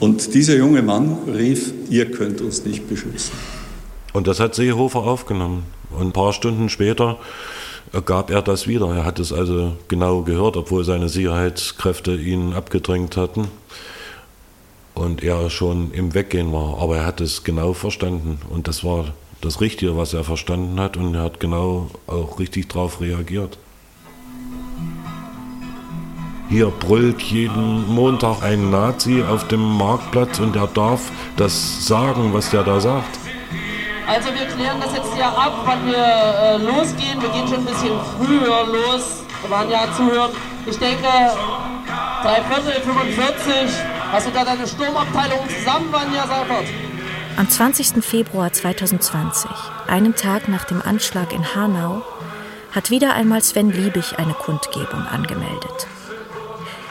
[0.00, 3.30] Und dieser junge Mann rief, ihr könnt uns nicht beschützen.
[4.12, 5.62] Und das hat Seehofer aufgenommen.
[5.96, 7.20] Und ein paar Stunden später
[8.04, 8.94] gab er das wieder.
[8.94, 13.48] Er hat es also genau gehört, obwohl seine Sicherheitskräfte ihn abgedrängt hatten
[14.94, 16.80] und er schon im Weggehen war.
[16.80, 19.06] Aber er hat es genau verstanden und das war
[19.40, 23.58] das Richtige, was er verstanden hat und er hat genau auch richtig darauf reagiert.
[26.48, 32.50] Hier brüllt jeden Montag ein Nazi auf dem Marktplatz und er darf das sagen, was
[32.50, 33.23] der da sagt.
[34.06, 37.20] Also wir klären das jetzt hier ab, wann wir äh, losgehen.
[37.22, 39.22] Wir gehen schon ein bisschen früher los.
[39.40, 40.30] Wir waren ja zuhören.
[40.66, 41.06] Ich denke,
[42.22, 43.54] drei Viertel, 45.
[44.12, 46.66] Hast du da deine Sturmabteilung zusammen, Vanja Seifert?
[47.36, 48.04] Am 20.
[48.04, 49.50] Februar 2020,
[49.88, 52.02] einen Tag nach dem Anschlag in Hanau,
[52.72, 55.86] hat wieder einmal Sven Liebig eine Kundgebung angemeldet.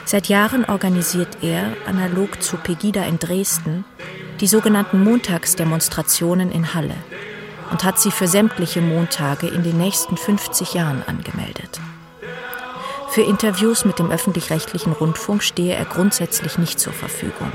[0.04, 3.84] Seit Jahren organisiert er, analog zu Pegida in Dresden,
[4.44, 6.96] die sogenannten Montagsdemonstrationen in Halle
[7.70, 11.80] und hat sie für sämtliche Montage in den nächsten 50 Jahren angemeldet.
[13.08, 17.50] Für Interviews mit dem öffentlich-rechtlichen Rundfunk stehe er grundsätzlich nicht zur Verfügung.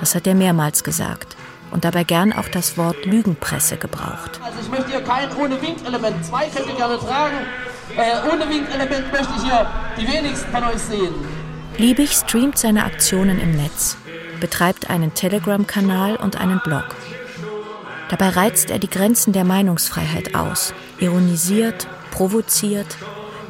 [0.00, 1.36] Das hat er mehrmals gesagt
[1.70, 4.40] und dabei gern auch das Wort Lügenpresse gebraucht.
[4.44, 6.24] Also ich möchte hier kein ohne Winkelement.
[6.24, 7.36] Zwei könnt ihr gerne tragen.
[7.96, 11.14] Äh, ohne Winkelement möchte ich hier die wenigsten von euch sehen.
[11.78, 13.96] Liebig streamt seine Aktionen im Netz,
[14.42, 16.84] betreibt einen Telegram-Kanal und einen Blog.
[18.08, 22.98] Dabei reizt er die Grenzen der Meinungsfreiheit aus, ironisiert, provoziert,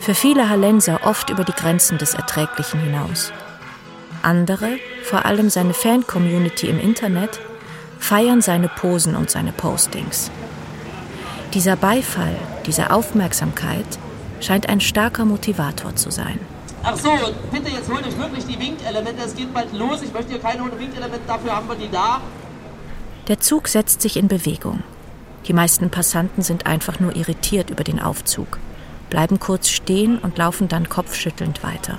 [0.00, 3.32] für viele Hallenser oft über die Grenzen des Erträglichen hinaus.
[4.20, 7.40] Andere, vor allem seine Fan-Community im Internet,
[7.98, 10.30] feiern seine Posen und seine Postings.
[11.54, 13.86] Dieser Beifall, diese Aufmerksamkeit
[14.40, 16.38] scheint ein starker Motivator zu sein.
[16.84, 17.10] Ach so,
[17.52, 19.22] bitte jetzt holt euch wirklich die Winkelemente.
[19.24, 20.02] Es geht bald los.
[20.02, 21.20] Ich möchte hier keine ohne Winkelemente.
[21.26, 22.20] Dafür haben wir die da.
[23.28, 24.82] Der Zug setzt sich in Bewegung.
[25.46, 28.58] Die meisten Passanten sind einfach nur irritiert über den Aufzug,
[29.10, 31.98] bleiben kurz stehen und laufen dann kopfschüttelnd weiter.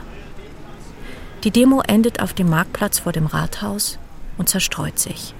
[1.44, 4.00] Die Demo endet auf dem Marktplatz vor dem Rathaus
[4.38, 5.34] und zerstreut sich.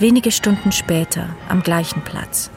[0.00, 2.50] Wenige Stunden später, am gleichen Platz,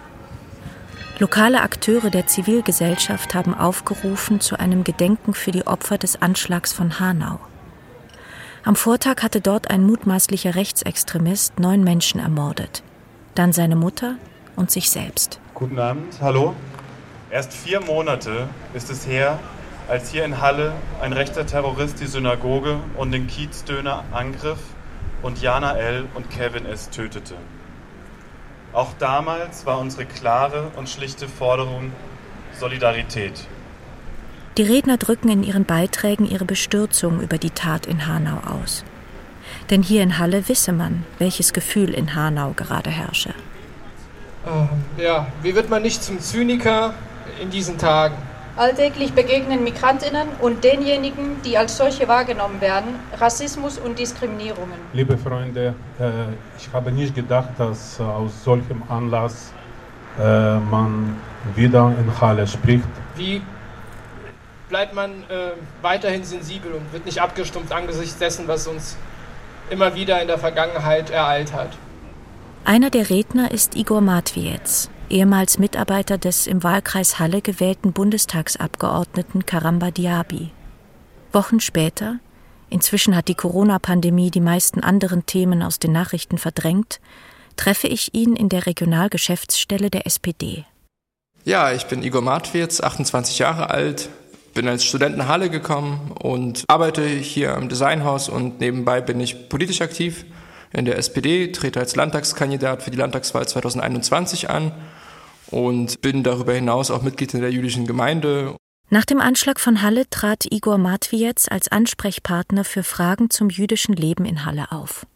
[1.18, 7.00] Lokale Akteure der Zivilgesellschaft haben aufgerufen zu einem Gedenken für die Opfer des Anschlags von
[7.00, 7.40] Hanau.
[8.66, 12.84] Am Vortag hatte dort ein mutmaßlicher Rechtsextremist neun Menschen ermordet,
[13.34, 14.16] dann seine Mutter
[14.58, 15.40] und sich selbst.
[15.54, 16.54] Guten Abend, hallo.
[17.32, 19.40] Erst vier Monate ist es her,
[19.88, 24.60] als hier in Halle ein rechter Terrorist die Synagoge und den Kiezdöner angriff
[25.22, 26.08] und Jana L.
[26.14, 26.90] und Kevin S.
[26.90, 27.36] tötete.
[28.76, 31.94] Auch damals war unsere klare und schlichte Forderung
[32.60, 33.48] Solidarität.
[34.58, 38.84] Die Redner drücken in ihren Beiträgen ihre Bestürzung über die Tat in Hanau aus.
[39.70, 43.34] Denn hier in Halle wisse man, welches Gefühl in Hanau gerade herrsche.
[44.46, 46.94] Äh, ja, wie wird man nicht zum Zyniker
[47.42, 48.18] in diesen Tagen?
[48.58, 54.78] Alltäglich begegnen Migrantinnen und denjenigen, die als solche wahrgenommen werden, Rassismus und Diskriminierungen.
[54.94, 56.10] Liebe Freunde, äh,
[56.58, 59.52] ich habe nicht gedacht, dass aus solchem Anlass
[60.18, 61.18] äh, man
[61.54, 62.88] wieder in Halle spricht.
[63.18, 63.42] Wie
[64.70, 68.96] bleibt man äh, weiterhin sensibel und wird nicht abgestumpft angesichts dessen, was uns
[69.70, 71.70] immer wieder in der Vergangenheit ereilt hat?
[72.64, 79.92] Einer der Redner ist Igor Matwiez, ehemals Mitarbeiter des im Wahlkreis Halle gewählten Bundestagsabgeordneten Karamba
[79.92, 80.52] Diaby.
[81.32, 82.20] Wochen später,
[82.70, 87.00] inzwischen hat die Corona-Pandemie die meisten anderen Themen aus den Nachrichten verdrängt,
[87.56, 90.66] treffe ich ihn in der Regionalgeschäftsstelle der SPD.
[91.44, 94.10] Ja, ich bin Igor Martwitz, 28 Jahre alt,
[94.54, 99.50] bin als Student nach Halle gekommen und arbeite hier im Designhaus und nebenbei bin ich
[99.50, 100.26] politisch aktiv
[100.72, 104.72] in der SPD, trete als Landtagskandidat für die Landtagswahl 2021 an
[105.56, 108.58] und bin darüber hinaus auch Mitglied in der jüdischen Gemeinde.
[108.90, 114.26] Nach dem Anschlag von Halle trat Igor Matwiez als Ansprechpartner für Fragen zum jüdischen Leben
[114.26, 115.08] in Halle auf.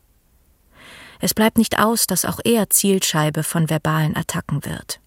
[1.19, 5.01] Es bleibt nicht aus, dass auch er Zielscheibe von verbalen Attacken wird.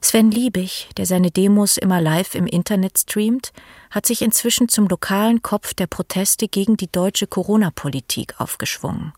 [0.00, 3.52] Sven Liebig, der seine Demos immer live im Internet streamt,
[3.90, 9.12] hat sich inzwischen zum lokalen Kopf der Proteste gegen die deutsche Corona-Politik aufgeschwungen.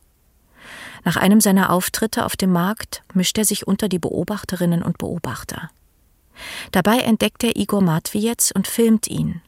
[1.05, 5.71] Nach einem seiner Auftritte auf dem Markt mischt er sich unter die Beobachterinnen und Beobachter.
[6.71, 9.43] Dabei entdeckt er Igor Matwiez und filmt ihn.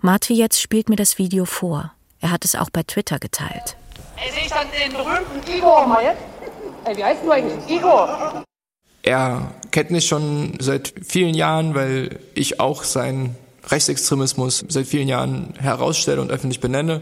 [0.00, 1.92] Matwiez spielt mir das Video vor.
[2.20, 3.76] Er hat es auch bei Twitter geteilt.
[4.16, 6.22] Ey, sehe ich dann den berühmten Igor mal jetzt?
[6.84, 7.68] Ey, wie heißt du eigentlich?
[7.68, 8.44] Igor!
[9.02, 13.36] Er kennt mich schon seit vielen Jahren, weil ich auch seinen
[13.68, 17.00] Rechtsextremismus seit vielen Jahren herausstelle und öffentlich benenne.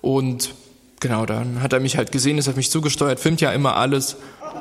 [0.00, 0.54] Und
[1.00, 4.16] genau, dann hat er mich halt gesehen, ist auf mich zugesteuert, filmt ja immer alles.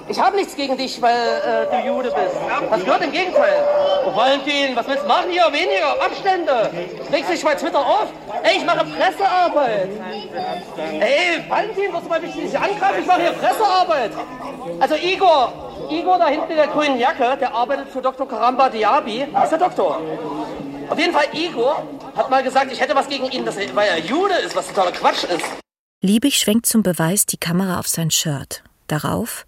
[0.07, 2.35] Ich habe nichts gegen dich, weil äh, du Jude bist.
[2.69, 3.63] Das gehört im Gegenteil.
[4.05, 5.45] Oh, Valentin, was willst du machen hier?
[5.51, 6.69] Weniger Abstände.
[7.11, 8.07] Regst dich bei Twitter auf?
[8.43, 9.89] Ey, ich mache Pressearbeit.
[10.99, 13.01] Ey, Valentin, wirst du mal mich nicht angreifen?
[13.01, 14.11] Ich mache hier Pressearbeit.
[14.79, 15.53] Also Igor,
[15.89, 18.27] Igor da hinten in der grünen Jacke, der arbeitet für Dr.
[18.27, 19.25] Karamba Diaby.
[19.43, 20.01] Ist der Doktor.
[20.87, 21.81] Auf jeden Fall, Igor
[22.15, 24.67] hat mal gesagt, ich hätte was gegen ihn, dass er, weil er Jude ist, was
[24.67, 25.64] totaler Quatsch ist.
[26.01, 28.63] Liebig schwenkt zum Beweis die Kamera auf sein Shirt.
[28.88, 29.45] Darauf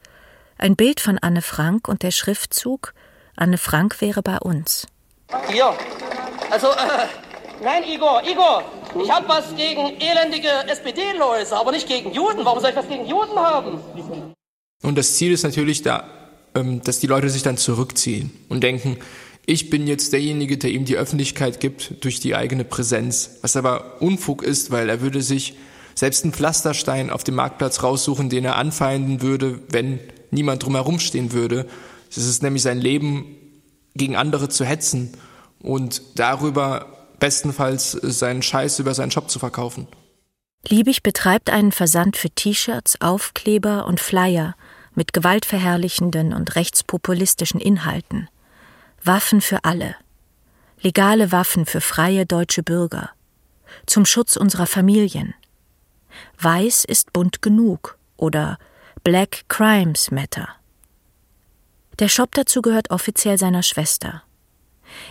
[0.57, 2.93] ein Bild von Anne Frank und der Schriftzug
[3.35, 4.87] Anne Frank wäre bei uns.
[5.51, 5.71] Hier.
[6.49, 8.63] Also, äh, nein, Igor, Igor,
[9.03, 12.43] ich habe was gegen elendige SPD-Leute, aber nicht gegen Juden.
[12.43, 13.79] Warum soll ich was gegen Juden haben?
[14.81, 16.09] Und das Ziel ist natürlich da,
[16.55, 18.97] ähm, dass die Leute sich dann zurückziehen und denken,
[19.45, 23.37] ich bin jetzt derjenige, der ihm die Öffentlichkeit gibt durch die eigene Präsenz.
[23.41, 25.55] Was aber Unfug ist, weil er würde sich
[25.97, 31.31] selbst einen Pflasterstein auf dem Marktplatz raussuchen, den er anfeinden würde, wenn niemand drumherum stehen
[31.31, 31.65] würde.
[32.11, 33.35] Es ist nämlich sein Leben,
[33.95, 35.13] gegen andere zu hetzen
[35.59, 36.85] und darüber
[37.19, 39.87] bestenfalls seinen Scheiß über seinen Shop zu verkaufen.
[40.67, 44.55] Liebig betreibt einen Versand für T-Shirts, Aufkleber und Flyer
[44.93, 48.29] mit gewaltverherrlichenden und rechtspopulistischen Inhalten.
[49.03, 49.95] Waffen für alle.
[50.79, 53.09] Legale Waffen für freie deutsche Bürger.
[53.87, 55.33] Zum Schutz unserer Familien.
[56.39, 58.57] Weiß ist bunt genug oder
[59.03, 60.49] Black Crimes Matter.
[61.99, 64.23] Der Shop dazu gehört offiziell seiner Schwester.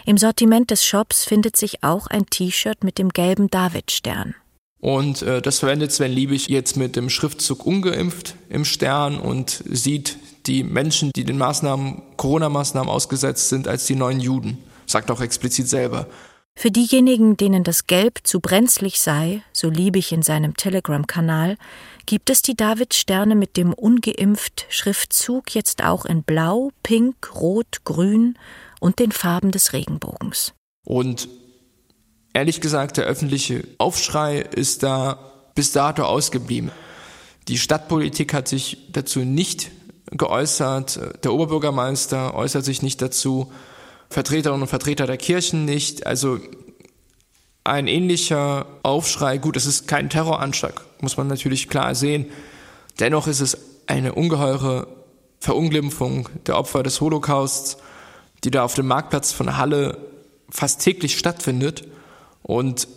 [0.04, 4.34] Im Sortiment des Shops findet sich auch ein T-Shirt mit dem gelben Davidstern.
[4.80, 10.18] Und äh, das verwendet Sven Liebig jetzt mit dem Schriftzug ungeimpft im Stern und sieht
[10.46, 14.58] die Menschen, die den Maßnahmen, Corona-Maßnahmen ausgesetzt sind, als die neuen Juden.
[14.86, 16.06] Sagt auch explizit selber.
[16.58, 21.58] Für diejenigen, denen das Gelb zu brenzlig sei, so Liebig in seinem Telegram-Kanal,
[22.06, 28.38] gibt es die Davidsterne mit dem ungeimpft Schriftzug jetzt auch in Blau, Pink, Rot, Grün
[28.80, 30.54] und den Farben des Regenbogens.
[30.86, 31.28] Und
[32.32, 36.70] ehrlich gesagt, der öffentliche Aufschrei ist da bis dato ausgeblieben.
[37.48, 39.70] Die Stadtpolitik hat sich dazu nicht
[40.10, 43.52] geäußert, der Oberbürgermeister äußert sich nicht dazu,
[44.16, 46.06] Vertreterinnen und Vertreter der Kirchen nicht.
[46.06, 46.40] Also
[47.64, 52.24] ein ähnlicher Aufschrei, gut, es ist kein Terroranschlag, muss man natürlich klar sehen.
[52.98, 54.86] Dennoch ist es eine ungeheure
[55.38, 57.76] Verunglimpfung der Opfer des Holocausts,
[58.42, 59.98] die da auf dem Marktplatz von Halle
[60.48, 61.86] fast täglich stattfindet.
[62.42, 62.88] Und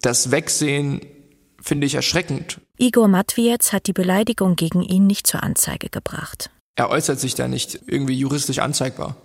[0.00, 1.02] das Wegsehen
[1.60, 2.62] finde ich erschreckend.
[2.78, 6.48] Igor Matwiez hat die Beleidigung gegen ihn nicht zur Anzeige gebracht.
[6.76, 9.18] Er äußert sich da nicht irgendwie juristisch anzeigbar.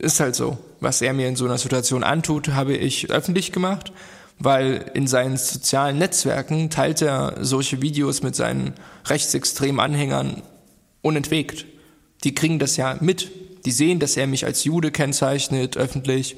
[0.00, 0.56] Ist halt so.
[0.80, 3.92] Was er mir in so einer Situation antut, habe ich öffentlich gemacht,
[4.38, 8.72] weil in seinen sozialen Netzwerken teilt er solche Videos mit seinen
[9.04, 10.42] rechtsextremen Anhängern
[11.02, 11.66] unentwegt.
[12.24, 13.30] Die kriegen das ja mit.
[13.66, 16.36] Die sehen, dass er mich als Jude kennzeichnet, öffentlich,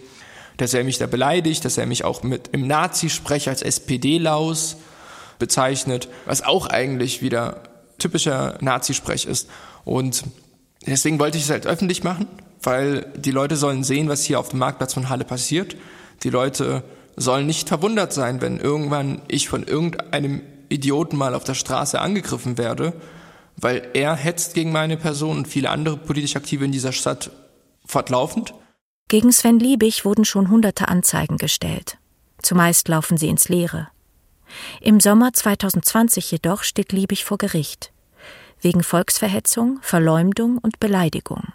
[0.56, 4.76] dass er mich da beleidigt, dass er mich auch mit im Nazi-Sprech als SPD-Laus
[5.38, 7.62] bezeichnet, was auch eigentlich wieder
[7.98, 9.48] typischer Nazi-Sprech ist.
[9.84, 10.24] Und
[10.84, 12.26] deswegen wollte ich es halt öffentlich machen
[12.62, 15.76] weil die Leute sollen sehen, was hier auf dem Marktplatz von Halle passiert.
[16.22, 16.84] Die Leute
[17.16, 22.56] sollen nicht verwundert sein, wenn irgendwann ich von irgendeinem Idioten mal auf der Straße angegriffen
[22.56, 22.94] werde,
[23.56, 27.30] weil er hetzt gegen meine Person und viele andere politisch Aktive in dieser Stadt
[27.84, 28.54] fortlaufend.
[29.08, 31.98] Gegen Sven Liebig wurden schon hunderte Anzeigen gestellt.
[32.40, 33.88] Zumeist laufen sie ins Leere.
[34.80, 37.92] Im Sommer 2020 jedoch steht Liebig vor Gericht.
[38.60, 41.52] Wegen Volksverhetzung, Verleumdung und Beleidigung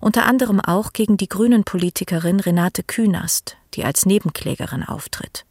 [0.00, 5.44] unter anderem auch gegen die Grünen-Politikerin Renate Künast, die als Nebenklägerin auftritt.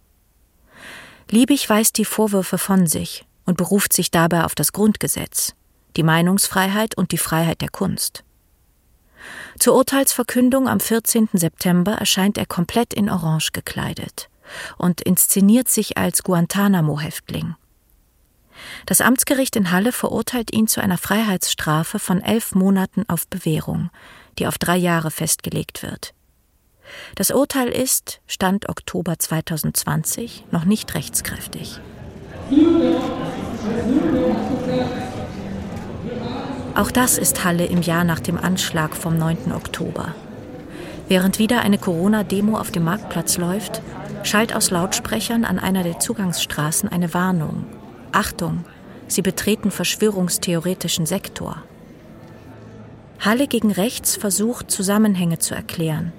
[1.29, 5.53] Liebig weist die Vorwürfe von sich und beruft sich dabei auf das Grundgesetz,
[5.95, 8.23] die Meinungsfreiheit und die Freiheit der Kunst.
[9.59, 11.29] Zur Urteilsverkündung am 14.
[11.33, 14.29] September erscheint er komplett in Orange gekleidet
[14.77, 17.55] und inszeniert sich als Guantanamo-Häftling.
[18.85, 23.89] Das Amtsgericht in Halle verurteilt ihn zu einer Freiheitsstrafe von elf Monaten auf Bewährung,
[24.39, 26.13] die auf drei Jahre festgelegt wird.
[27.15, 31.79] Das Urteil ist, Stand Oktober 2020, noch nicht rechtskräftig.
[36.75, 39.51] Auch das ist Halle im Jahr nach dem Anschlag vom 9.
[39.51, 40.15] Oktober.
[41.07, 43.81] Während wieder eine Corona-Demo auf dem Marktplatz läuft,
[44.23, 47.65] schallt aus Lautsprechern an einer der Zugangsstraßen eine Warnung.
[48.11, 48.63] Achtung,
[49.07, 51.63] Sie betreten verschwörungstheoretischen Sektor.
[53.19, 56.13] Halle gegen rechts versucht, Zusammenhänge zu erklären.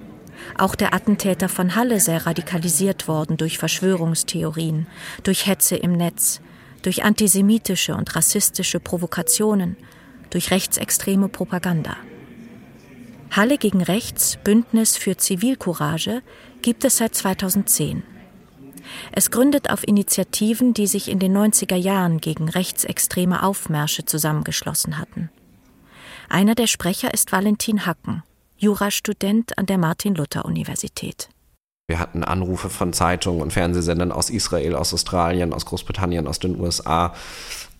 [0.57, 4.87] Auch der Attentäter von Halle sei radikalisiert worden durch Verschwörungstheorien,
[5.23, 6.41] durch Hetze im Netz,
[6.83, 9.77] durch antisemitische und rassistische Provokationen,
[10.29, 11.95] durch rechtsextreme Propaganda.
[13.31, 16.21] Halle gegen Rechts, Bündnis für Zivilcourage,
[16.61, 18.03] gibt es seit 2010.
[19.11, 25.29] Es gründet auf Initiativen, die sich in den 90er Jahren gegen rechtsextreme Aufmärsche zusammengeschlossen hatten.
[26.33, 28.23] Einer der Sprecher ist Valentin Hacken,
[28.55, 31.27] Jurastudent an der Martin-Luther-Universität.
[31.89, 36.57] Wir hatten Anrufe von Zeitungen und Fernsehsendern aus Israel, aus Australien, aus Großbritannien, aus den
[36.57, 37.13] USA,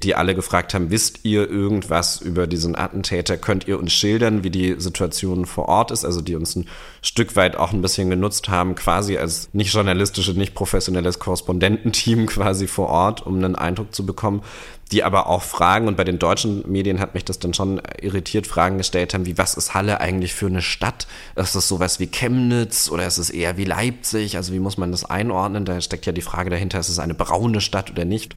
[0.04, 3.38] die alle gefragt haben, wisst ihr irgendwas über diesen Attentäter?
[3.38, 6.04] Könnt ihr uns schildern, wie die Situation vor Ort ist?
[6.04, 6.68] Also die uns ein
[7.02, 12.68] Stück weit auch ein bisschen genutzt haben, quasi als nicht journalistische, nicht professionelles Korrespondententeam quasi
[12.68, 14.42] vor Ort, um einen Eindruck zu bekommen,
[14.92, 18.48] die aber auch Fragen, und bei den deutschen Medien hat mich das dann schon irritiert,
[18.48, 21.08] Fragen gestellt haben, wie was ist Halle eigentlich für eine Stadt?
[21.36, 24.38] Ist das sowas wie Chemnitz oder ist es eher wie Leipzig?
[24.38, 25.66] Also wie muss man das einordnen?
[25.66, 28.36] Da steckt ja die Frage dahinter, ist es eine braune Stadt oder nicht?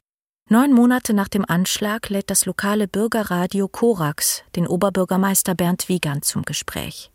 [0.49, 6.43] Neun Monate nach dem Anschlag lädt das lokale Bürgerradio Korax den Oberbürgermeister Bernd Wiegand zum
[6.43, 7.09] Gespräch.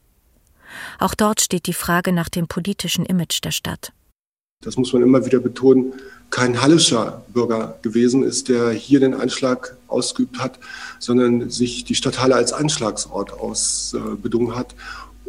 [0.98, 3.92] Auch dort steht die Frage nach dem politischen Image der Stadt.
[4.62, 5.94] Das muss man immer wieder betonen,
[6.30, 10.58] kein hallischer Bürger gewesen ist, der hier den Anschlag ausgeübt hat,
[10.98, 14.74] sondern sich die Stadthalle als Anschlagsort ausbedungen hat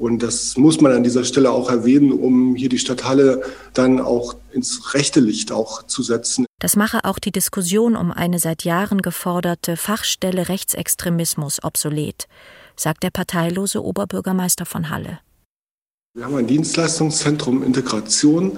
[0.01, 3.43] und das muss man an dieser Stelle auch erwähnen, um hier die Stadthalle
[3.75, 6.47] dann auch ins rechte Licht auch zu setzen.
[6.59, 12.27] Das mache auch die Diskussion um eine seit Jahren geforderte Fachstelle Rechtsextremismus obsolet,
[12.75, 15.19] sagt der parteilose Oberbürgermeister von Halle.
[16.15, 18.57] Wir haben ein Dienstleistungszentrum Integration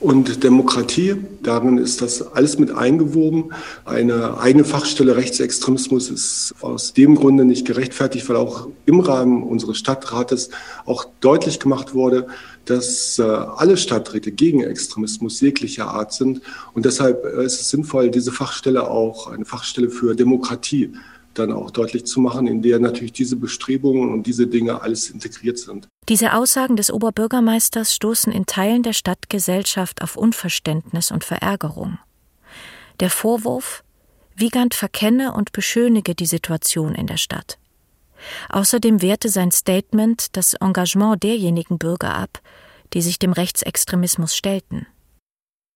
[0.00, 1.16] und Demokratie.
[1.42, 3.52] Darin ist das alles mit eingewoben.
[3.84, 9.78] Eine eigene Fachstelle Rechtsextremismus ist aus dem Grunde nicht gerechtfertigt, weil auch im Rahmen unseres
[9.78, 10.50] Stadtrates
[10.86, 12.26] auch deutlich gemacht wurde,
[12.64, 16.40] dass äh, alle Stadträte gegen Extremismus jeglicher Art sind.
[16.72, 20.92] Und deshalb ist es sinnvoll, diese Fachstelle auch eine Fachstelle für Demokratie
[21.40, 25.58] dann auch deutlich zu machen, in der natürlich diese Bestrebungen und diese Dinge alles integriert
[25.58, 25.88] sind.
[26.08, 31.98] Diese Aussagen des Oberbürgermeisters stoßen in Teilen der Stadtgesellschaft auf Unverständnis und Verärgerung.
[33.00, 33.82] Der Vorwurf,
[34.36, 37.58] Wiegand verkenne und beschönige die Situation in der Stadt.
[38.48, 42.40] Außerdem wehrte sein Statement das Engagement derjenigen Bürger ab,
[42.92, 44.86] die sich dem Rechtsextremismus stellten.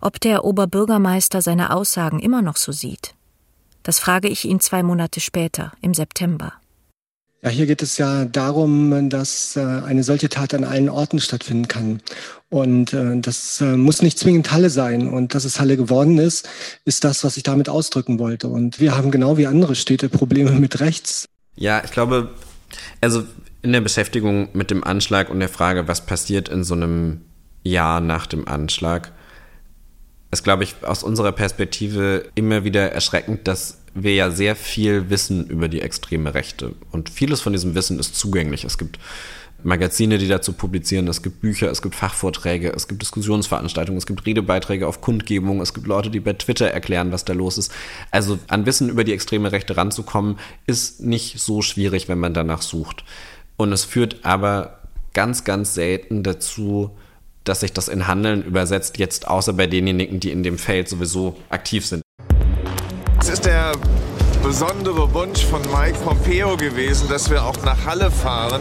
[0.03, 3.15] Ob der Oberbürgermeister seine Aussagen immer noch so sieht,
[3.85, 6.55] das frage ich ihn zwei Monate später, im September.
[7.45, 11.69] Ja, hier geht es ja darum, dass äh, eine solche Tat an allen Orten stattfinden
[11.69, 12.01] kann.
[12.49, 15.09] Und äh, das äh, muss nicht zwingend Halle sein.
[15.09, 16.49] Und dass es Halle geworden ist,
[16.87, 18.49] ist das, was ich damit ausdrücken wollte.
[18.49, 21.27] Und wir haben genau wie andere Städte Probleme mit rechts.
[21.55, 22.31] Ja, ich glaube,
[23.03, 23.25] also
[23.61, 27.21] in der Beschäftigung mit dem Anschlag und der Frage, was passiert in so einem
[27.63, 29.13] Jahr nach dem Anschlag,
[30.35, 35.47] ist, glaube ich, aus unserer Perspektive immer wieder erschreckend, dass wir ja sehr viel wissen
[35.47, 36.75] über die extreme Rechte.
[36.91, 38.65] Und vieles von diesem Wissen ist zugänglich.
[38.65, 38.99] Es gibt
[39.63, 44.27] Magazine, die dazu publizieren, es gibt Bücher, es gibt Fachvorträge, es gibt Diskussionsveranstaltungen, es gibt
[44.27, 47.73] Redebeiträge auf Kundgebungen, es gibt Leute, die bei Twitter erklären, was da los ist.
[48.11, 52.63] Also an Wissen über die extreme Rechte ranzukommen, ist nicht so schwierig, wenn man danach
[52.63, 53.05] sucht.
[53.57, 54.81] Und es führt aber
[55.15, 56.91] ganz, ganz selten dazu,
[57.45, 61.37] dass sich das in Handeln übersetzt, jetzt außer bei denjenigen, die in dem Feld sowieso
[61.51, 62.03] aktiv sind.
[63.21, 63.73] Es ist der
[64.43, 68.61] besondere Wunsch von Mike Pompeo gewesen, dass wir auch nach Halle fahren.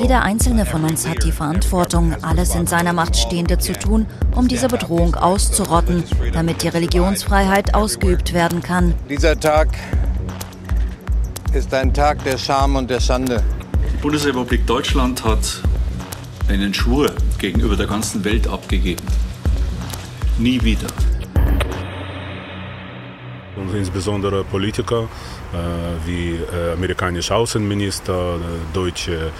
[0.00, 4.46] Jeder einzelne von uns hat die Verantwortung, alles in seiner Macht Stehende zu tun, um
[4.46, 8.94] diese Bedrohung auszurotten, damit die Religionsfreiheit ausgeübt werden kann.
[9.08, 9.70] Dieser Tag
[11.52, 13.42] ist ein Tag der Scham und der Schande.
[13.92, 15.60] Die Bundesrepublik Deutschland hat
[16.48, 19.06] einen Schwur gegenüber der ganzen Welt abgegeben.
[20.38, 20.88] Nie wieder.
[23.62, 25.08] und insbesondere Politiker
[25.52, 28.38] äh, wie äh, amerikanischer Außenminister, äh,
[28.74, 29.30] deutsche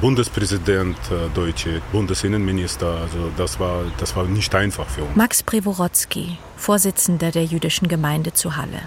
[0.00, 2.86] Bundespräsident, äh, deutsche Bundesinnenminister.
[2.86, 5.16] Also das war, das war nicht einfach für uns.
[5.16, 8.82] Max Preworodzki, Vorsitzender der jüdischen Gemeinde zu Halle.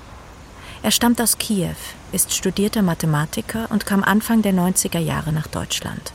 [0.83, 1.75] Er stammt aus Kiew,
[2.11, 6.13] ist studierter Mathematiker und kam Anfang der 90er Jahre nach Deutschland.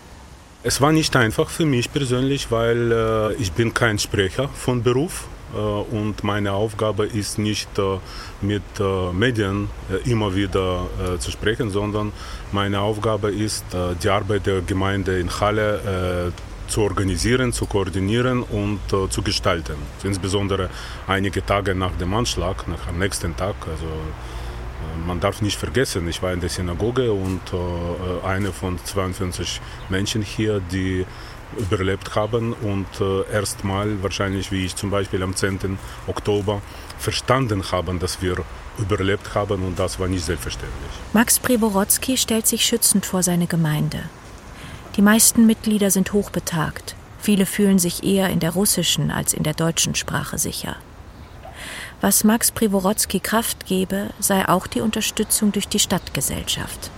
[0.63, 5.27] Es war nicht einfach für mich persönlich, weil äh, ich bin kein Sprecher von Beruf
[5.55, 7.97] äh, und meine Aufgabe ist nicht äh,
[8.43, 9.71] mit äh, Medien
[10.05, 10.87] immer wieder
[11.19, 12.13] zu sprechen, sondern
[12.53, 13.65] meine Aufgabe ist,
[14.03, 16.33] die Arbeit der Gemeinde in Halle
[16.69, 19.77] zu organisieren, zu koordinieren und zu gestalten.
[20.03, 20.71] Insbesondere
[21.07, 23.87] einige Tage nach dem Anschlag, nach am nächsten Tag, also
[25.07, 30.23] man darf nicht vergessen, ich war in der Synagoge und äh, eine von 52 Menschen
[30.23, 31.07] hier, die
[31.59, 35.79] überlebt haben und äh, erstmal wahrscheinlich, wie ich zum Beispiel am 10.
[36.07, 36.63] Oktober,
[36.99, 38.37] verstanden haben, dass wir
[38.79, 40.91] überlebt haben und das war nicht selbstverständlich.
[41.13, 44.05] Max Preworodzki stellt sich schützend vor seine Gemeinde.
[44.97, 46.95] Die meisten Mitglieder sind hochbetagt.
[47.19, 50.77] Viele fühlen sich eher in der russischen als in der deutschen Sprache sicher.
[52.03, 56.91] Was Max Preworodzki Kraft gebe, sei auch die Unterstützung durch die Stadtgesellschaft.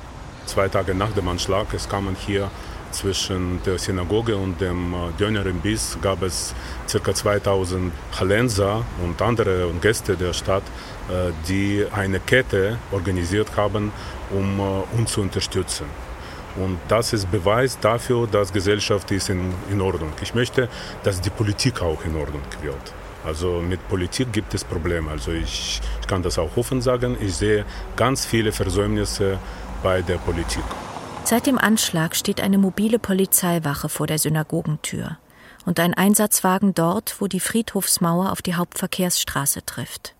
[0.47, 2.53] Zwei Tage nach dem Anschlag, es kamen hier
[2.93, 6.55] zwischen der Synagoge und dem äh, Döner im Biss gab es
[6.87, 7.13] ca.
[7.13, 10.63] 2000 Hallenser und andere Gäste der Stadt,
[11.09, 13.91] äh, die eine Kette organisiert haben,
[14.31, 15.87] um äh, uns zu unterstützen.
[16.55, 20.13] Und das ist Beweis dafür, dass Gesellschaft ist in, in Ordnung.
[20.23, 20.69] Ich möchte,
[21.03, 23.02] dass die Politik auch in Ordnung wird.
[23.25, 25.11] Also mit Politik gibt es Probleme.
[25.11, 27.17] Also ich, ich kann das auch offen sagen.
[27.21, 27.65] Ich sehe
[27.97, 29.39] ganz viele Versäumnisse
[29.83, 30.65] bei der Politik.
[31.25, 35.19] Seit dem Anschlag steht eine mobile Polizeiwache vor der Synagogentür
[35.65, 40.15] und ein Einsatzwagen dort, wo die Friedhofsmauer auf die Hauptverkehrsstraße trifft.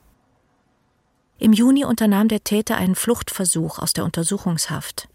[1.39, 5.09] Im Juni unternahm der Täter einen Fluchtversuch aus der Untersuchungshaft.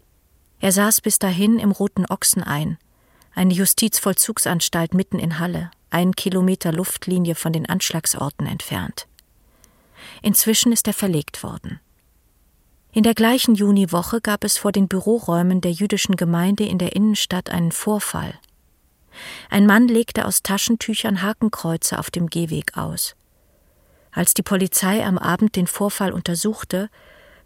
[0.60, 2.76] Er saß bis dahin im Roten Ochsen ein,
[3.34, 9.06] eine Justizvollzugsanstalt mitten in Halle, einen Kilometer Luftlinie von den Anschlagsorten entfernt.
[10.22, 11.80] Inzwischen ist er verlegt worden.
[12.92, 17.50] In der gleichen Juniwoche gab es vor den Büroräumen der jüdischen Gemeinde in der Innenstadt
[17.50, 18.34] einen Vorfall.
[19.50, 23.14] Ein Mann legte aus Taschentüchern Hakenkreuze auf dem Gehweg aus.
[24.10, 26.88] Als die Polizei am Abend den Vorfall untersuchte,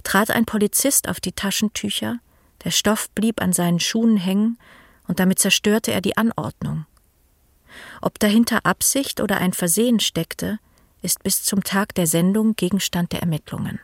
[0.05, 2.19] trat ein Polizist auf die Taschentücher,
[2.65, 4.59] der Stoff blieb an seinen Schuhen hängen
[5.09, 6.87] und damit zerstörte er die Anordnung.
[8.03, 10.59] Ob dahinter Absicht oder ein Versehen steckte,
[11.03, 13.79] ist bis zum Tag der Sendung Gegenstand der Ermittlungen.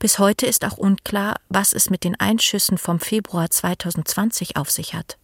[0.00, 4.94] Bis heute ist auch unklar, was es mit den Einschüssen vom Februar 2020 auf sich
[4.94, 5.18] hat.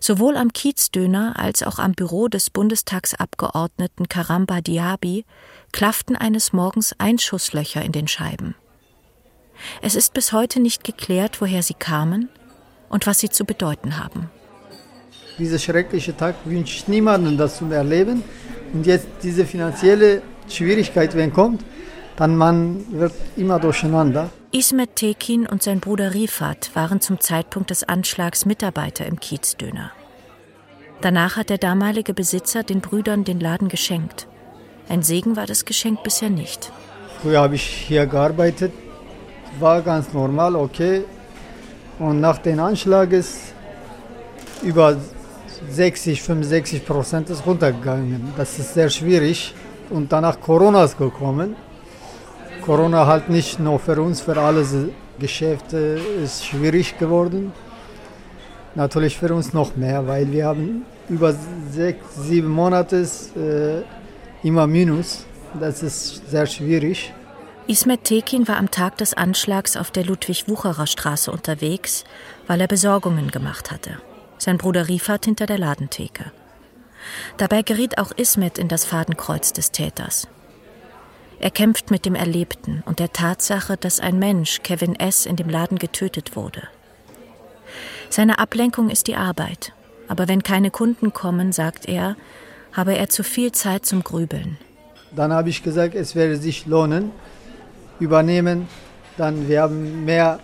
[0.00, 5.24] Sowohl am Kiezdöner als auch am Büro des Bundestagsabgeordneten Karamba Diaby
[5.72, 8.54] klafften eines Morgens Einschusslöcher in den Scheiben.
[9.80, 12.28] Es ist bis heute nicht geklärt, woher sie kamen
[12.90, 14.30] und was sie zu bedeuten haben.
[15.40, 18.22] Dieser schreckliche Tag wünsche ich niemandem das zu erleben.
[18.74, 20.20] Und jetzt diese finanzielle
[20.50, 21.64] Schwierigkeit, wenn kommt,
[22.16, 24.28] dann man wird immer durcheinander.
[24.52, 29.92] Ismet Tekin und sein Bruder Rifat waren zum Zeitpunkt des Anschlags Mitarbeiter im Kiezdöner.
[31.00, 34.28] Danach hat der damalige Besitzer den Brüdern den Laden geschenkt.
[34.90, 36.70] Ein Segen war das Geschenk bisher nicht.
[37.22, 38.72] Früher habe ich hier gearbeitet,
[39.58, 41.04] war ganz normal, okay.
[41.98, 43.54] Und nach dem Anschlag ist
[44.62, 44.98] über
[45.68, 48.32] 60, 65 Prozent ist runtergegangen.
[48.36, 49.54] Das ist sehr schwierig.
[49.90, 51.56] Und danach Corona ist gekommen.
[52.62, 54.64] Corona halt nicht nur für uns, für alle
[55.18, 57.52] Geschäfte ist schwierig geworden.
[58.74, 61.34] Natürlich für uns noch mehr, weil wir haben über
[61.70, 63.06] sechs, sieben Monate
[63.36, 65.24] äh, immer Minus.
[65.58, 67.12] Das ist sehr schwierig.
[67.66, 72.04] Ismet Tekin war am Tag des Anschlags auf der Ludwig-Wucherer Straße unterwegs,
[72.46, 73.98] weil er Besorgungen gemacht hatte
[74.40, 76.32] sein Bruder Rifat hinter der Ladentheke.
[77.36, 80.28] Dabei geriet auch Ismet in das Fadenkreuz des Täters.
[81.38, 85.48] Er kämpft mit dem Erlebten und der Tatsache, dass ein Mensch, Kevin S., in dem
[85.48, 86.62] Laden getötet wurde.
[88.10, 89.72] Seine Ablenkung ist die Arbeit,
[90.08, 92.16] aber wenn keine Kunden kommen, sagt er,
[92.72, 94.58] habe er zu viel Zeit zum Grübeln.
[95.14, 97.10] Dann habe ich gesagt, es werde sich lohnen,
[97.98, 98.68] übernehmen,
[99.16, 100.40] dann wir mehr,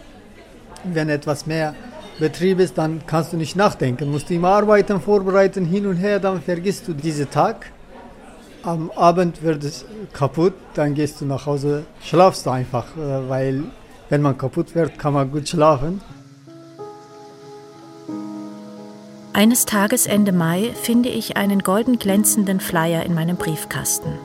[0.85, 1.75] wenn etwas mehr
[2.19, 4.11] Betrieb ist, dann kannst du nicht nachdenken.
[4.11, 7.71] Musst du immer arbeiten, vorbereiten, hin und her, dann vergisst du diesen Tag.
[8.63, 13.65] Am Abend wird es kaputt, dann gehst du nach Hause, schlafst einfach, äh, weil
[14.09, 16.01] wenn man kaputt wird, kann man gut schlafen.
[19.35, 24.19] Eines Tages Ende Mai finde ich einen golden glänzenden Flyer in meinem Briefkasten.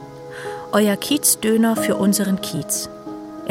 [0.71, 2.89] Euer Kiezdöner für unseren Kiez.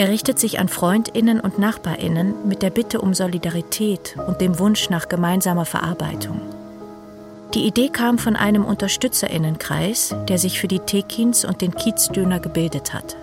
[0.00, 4.88] Er richtet sich an Freundinnen und Nachbarinnen mit der Bitte um Solidarität und dem Wunsch
[4.88, 6.40] nach gemeinsamer Verarbeitung.
[7.52, 12.94] Die Idee kam von einem Unterstützerinnenkreis, der sich für die Tekins und den Kiezdöner gebildet
[12.94, 13.14] hat.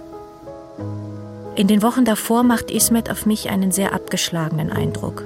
[1.55, 5.23] In den Wochen davor macht Ismet auf mich einen sehr abgeschlagenen Eindruck.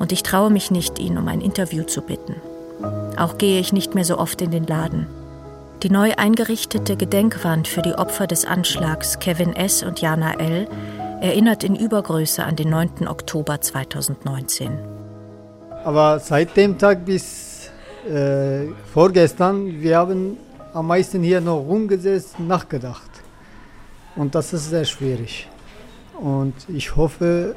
[0.00, 2.34] Und ich traue mich nicht, ihn um ein Interview zu bitten.
[3.16, 5.06] Auch gehe ich nicht mehr so oft in den Laden.
[5.82, 9.82] Die neu eingerichtete Gedenkwand für die Opfer des Anschlags Kevin S.
[9.82, 10.68] und Jana L.
[11.22, 13.08] erinnert in Übergröße an den 9.
[13.08, 14.78] Oktober 2019.
[15.82, 17.70] Aber seit dem Tag bis
[18.06, 20.36] äh, vorgestern, wir haben
[20.74, 23.10] am meisten hier noch rumgesessen, nachgedacht.
[24.16, 25.48] Und das ist sehr schwierig.
[26.20, 27.56] Und ich hoffe,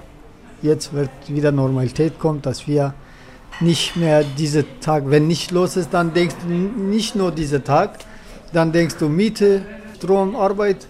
[0.61, 2.93] jetzt wird wieder Normalität kommt, dass wir
[3.59, 7.99] nicht mehr diese Tag, wenn nicht los ist, dann denkst du nicht nur dieser Tag,
[8.53, 9.63] dann denkst du Miete,
[9.97, 10.87] Strom, Arbeit,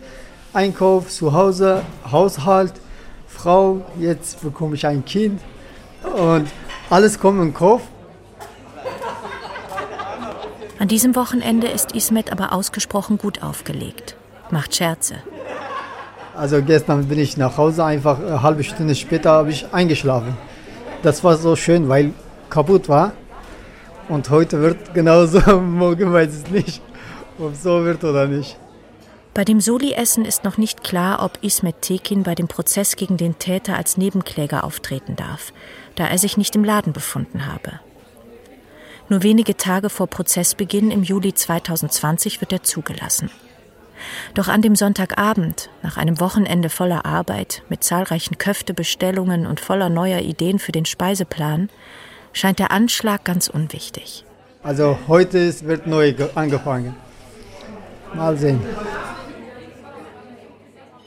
[0.54, 2.74] Einkauf, zu Hause, Haushalt,
[3.28, 5.42] Frau, jetzt bekomme ich ein Kind
[6.04, 6.48] und
[6.90, 7.82] alles kommt im Kopf.
[10.78, 14.16] An diesem Wochenende ist Ismet aber ausgesprochen gut aufgelegt,
[14.52, 15.16] macht Scherze.
[16.36, 20.36] Also gestern bin ich nach Hause, einfach eine halbe Stunde später habe ich eingeschlafen.
[21.02, 22.12] Das war so schön, weil
[22.50, 23.14] kaputt war.
[24.10, 26.82] Und heute wird genauso, morgen weiß ich nicht,
[27.40, 28.58] ob es so wird oder nicht.
[29.34, 33.40] Bei dem Soli-Essen ist noch nicht klar, ob Ismet Tekin bei dem Prozess gegen den
[33.40, 35.54] Täter als Nebenkläger auftreten darf,
[35.96, 37.80] da er sich nicht im Laden befunden habe.
[39.10, 43.32] Nur wenige Tage vor Prozessbeginn im Juli 2020 wird er zugelassen.
[44.34, 50.20] Doch an dem Sonntagabend, nach einem Wochenende voller Arbeit, mit zahlreichen Köftebestellungen und voller neuer
[50.20, 51.70] Ideen für den Speiseplan,
[52.34, 54.26] scheint der Anschlag ganz unwichtig.
[54.62, 56.96] Also heute wird neu angefangen.
[58.16, 58.62] Mal sehen.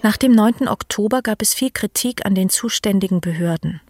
[0.03, 0.69] Nach dem 9.
[0.69, 3.81] Oktober gab es viel Kritik an den zuständigen Behörden.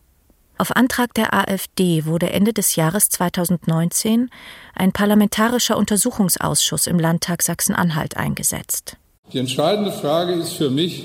[0.59, 4.31] Auf Antrag der AfD wurde Ende des Jahres 2019
[4.75, 8.97] ein parlamentarischer Untersuchungsausschuss im Landtag Sachsen-Anhalt eingesetzt.
[9.33, 11.05] Die entscheidende Frage ist für mich,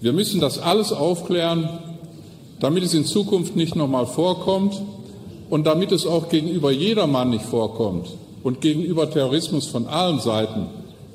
[0.00, 1.68] wir müssen das alles aufklären,
[2.60, 4.80] damit es in Zukunft nicht nochmal vorkommt
[5.50, 8.08] und damit es auch gegenüber jedermann nicht vorkommt
[8.44, 10.68] und gegenüber Terrorismus von allen Seiten.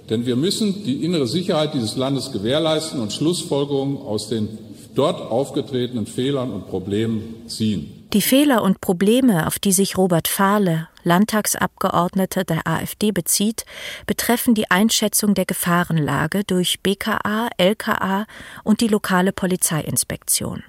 [0.09, 4.49] Denn wir müssen die innere Sicherheit dieses Landes gewährleisten und Schlussfolgerungen aus den
[4.95, 8.07] dort aufgetretenen Fehlern und Problemen ziehen.
[8.11, 13.65] Die Fehler und Probleme, auf die sich Robert Fahle, Landtagsabgeordneter der AfD, bezieht,
[14.07, 18.25] betreffen die Einschätzung der Gefahrenlage durch BKA, LKA
[18.63, 20.63] und die lokale Polizeiinspektion.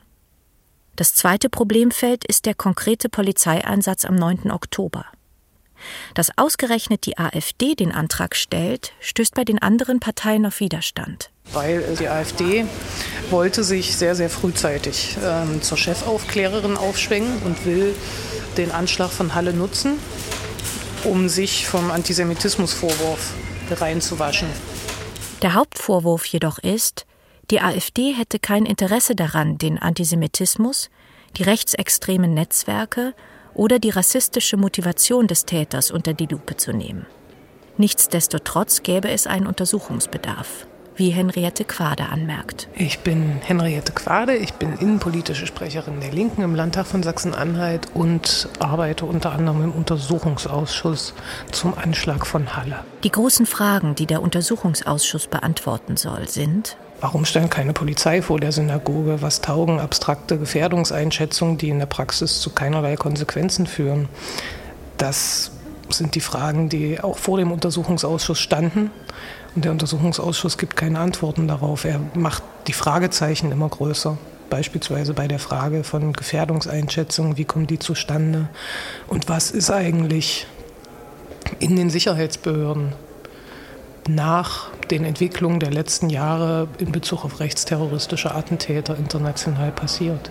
[0.97, 4.51] Das zweite Problemfeld ist der konkrete Polizeieinsatz am 9.
[4.51, 5.07] Oktober.
[6.15, 11.31] Dass ausgerechnet die AfD den Antrag stellt, stößt bei den anderen Parteien auf Widerstand.
[11.53, 12.65] Weil die AfD
[13.31, 17.95] wollte sich sehr, sehr frühzeitig ähm, zur Chefaufklärerin aufschwingen und will
[18.57, 19.99] den Anschlag von Halle nutzen,
[21.05, 23.33] um sich vom Antisemitismusvorwurf
[23.71, 24.49] reinzuwaschen.
[25.43, 27.07] Der Hauptvorwurf jedoch ist,
[27.51, 30.91] die AfD hätte kein Interesse daran, den Antisemitismus,
[31.37, 33.15] die rechtsextremen Netzwerke
[33.61, 37.05] oder die rassistische Motivation des Täters unter die Lupe zu nehmen.
[37.77, 42.69] Nichtsdestotrotz gäbe es einen Untersuchungsbedarf, wie Henriette Quade anmerkt.
[42.75, 48.49] Ich bin Henriette Quade, ich bin innenpolitische Sprecherin der Linken im Landtag von Sachsen-Anhalt und
[48.61, 51.13] arbeite unter anderem im Untersuchungsausschuss
[51.53, 52.83] zum Anschlag von Halle.
[53.05, 58.53] Die großen Fragen, die der Untersuchungsausschuss beantworten soll, sind Warum stand keine Polizei vor der
[58.53, 59.23] Synagoge?
[59.23, 64.09] Was taugen abstrakte Gefährdungseinschätzungen, die in der Praxis zu keinerlei Konsequenzen führen?
[64.99, 65.51] Das
[65.89, 68.91] sind die Fragen, die auch vor dem Untersuchungsausschuss standen.
[69.55, 71.87] Und der Untersuchungsausschuss gibt keine Antworten darauf.
[71.87, 74.19] Er macht die Fragezeichen immer größer.
[74.51, 78.49] Beispielsweise bei der Frage von Gefährdungseinschätzungen, wie kommen die zustande?
[79.09, 80.47] Und was ist eigentlich
[81.61, 82.93] in den Sicherheitsbehörden
[84.15, 90.31] nach den Entwicklungen der letzten Jahre in Bezug auf rechtsterroristische Attentäter international passiert.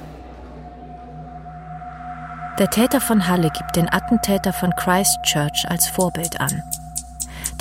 [2.60, 6.62] Der Täter von Halle gibt den Attentäter von Christchurch als Vorbild an.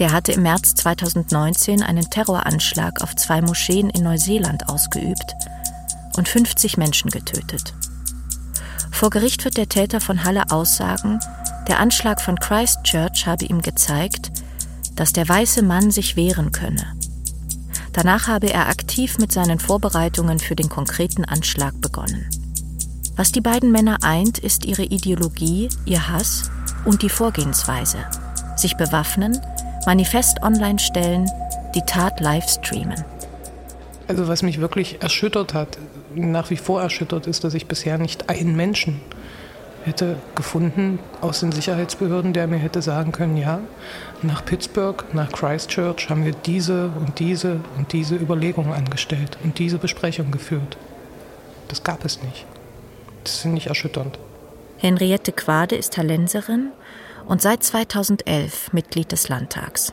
[0.00, 5.36] Der hatte im März 2019 einen Terroranschlag auf zwei Moscheen in Neuseeland ausgeübt
[6.16, 7.74] und 50 Menschen getötet.
[8.90, 11.20] Vor Gericht wird der Täter von Halle aussagen,
[11.68, 14.32] der Anschlag von Christchurch habe ihm gezeigt,
[14.98, 16.84] dass der weiße Mann sich wehren könne.
[17.92, 22.28] Danach habe er aktiv mit seinen Vorbereitungen für den konkreten Anschlag begonnen.
[23.14, 26.50] Was die beiden Männer eint, ist ihre Ideologie, ihr Hass
[26.84, 27.98] und die Vorgehensweise.
[28.56, 29.40] Sich bewaffnen,
[29.86, 31.30] Manifest online stellen,
[31.76, 33.04] die Tat live streamen.
[34.08, 35.78] Also was mich wirklich erschüttert hat,
[36.16, 39.00] nach wie vor erschüttert, ist, dass ich bisher nicht einen Menschen
[39.84, 43.60] hätte gefunden aus den Sicherheitsbehörden, der mir hätte sagen können, ja,
[44.22, 49.78] nach Pittsburgh, nach Christchurch haben wir diese und diese und diese Überlegungen angestellt und diese
[49.78, 50.76] Besprechung geführt.
[51.68, 52.46] Das gab es nicht.
[53.24, 54.18] Das finde ich erschütternd.
[54.78, 56.70] Henriette Quade ist Hallenserin
[57.26, 59.92] und seit 2011 Mitglied des Landtags.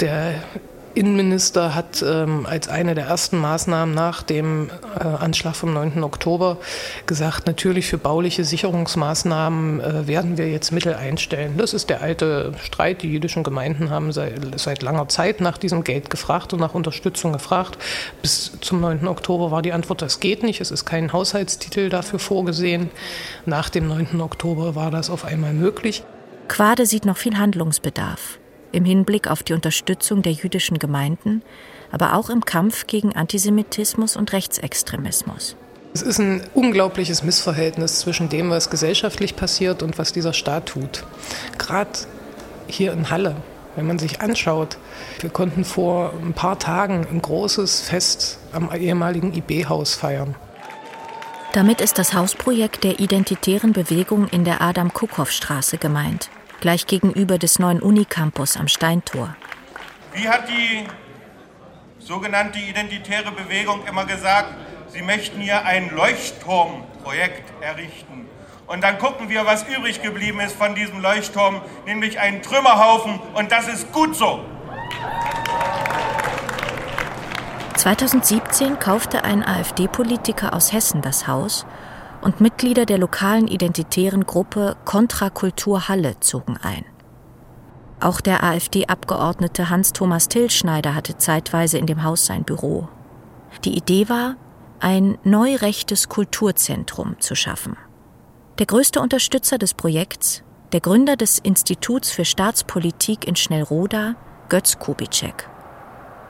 [0.00, 0.34] Der
[0.96, 6.02] Innenminister hat ähm, als eine der ersten Maßnahmen nach dem äh, Anschlag vom 9.
[6.02, 6.56] Oktober
[7.04, 11.58] gesagt, natürlich für bauliche Sicherungsmaßnahmen äh, werden wir jetzt Mittel einstellen.
[11.58, 13.02] Das ist der alte Streit.
[13.02, 17.34] Die jüdischen Gemeinden haben seit, seit langer Zeit nach diesem Geld gefragt und nach Unterstützung
[17.34, 17.76] gefragt.
[18.22, 19.06] Bis zum 9.
[19.06, 20.62] Oktober war die Antwort, das geht nicht.
[20.62, 22.88] Es ist kein Haushaltstitel dafür vorgesehen.
[23.44, 24.18] Nach dem 9.
[24.22, 26.04] Oktober war das auf einmal möglich.
[26.48, 28.38] Quade sieht noch viel Handlungsbedarf
[28.76, 31.42] im Hinblick auf die Unterstützung der jüdischen Gemeinden,
[31.90, 35.56] aber auch im Kampf gegen Antisemitismus und Rechtsextremismus.
[35.94, 41.04] Es ist ein unglaubliches Missverhältnis zwischen dem, was gesellschaftlich passiert und was dieser Staat tut.
[41.56, 41.90] Gerade
[42.66, 43.36] hier in Halle,
[43.76, 44.76] wenn man sich anschaut,
[45.20, 50.34] wir konnten vor ein paar Tagen ein großes Fest am ehemaligen IB-Haus feiern.
[51.54, 56.28] Damit ist das Hausprojekt der identitären Bewegung in der Adam-Kuckhoff-Straße gemeint
[56.60, 59.36] gleich gegenüber des neuen Unicampus am Steintor.
[60.12, 60.86] Wie hat die
[62.06, 64.54] sogenannte identitäre Bewegung immer gesagt,
[64.88, 68.28] sie möchten hier ein Leuchtturmprojekt errichten.
[68.68, 73.20] Und dann gucken wir, was übrig geblieben ist von diesem Leuchtturm, nämlich ein Trümmerhaufen.
[73.34, 74.44] Und das ist gut so.
[77.76, 81.66] 2017 kaufte ein AfD-Politiker aus Hessen das Haus
[82.26, 86.84] und Mitglieder der lokalen identitären Gruppe Kontrakultur Halle zogen ein.
[88.00, 92.88] Auch der AfD-Abgeordnete Hans-Thomas Tillschneider hatte zeitweise in dem Haus sein Büro.
[93.64, 94.34] Die Idee war,
[94.80, 97.76] ein neurechtes Kulturzentrum zu schaffen.
[98.58, 104.16] Der größte Unterstützer des Projekts, der Gründer des Instituts für Staatspolitik in Schnellroda,
[104.48, 105.48] Götz Kubitschek.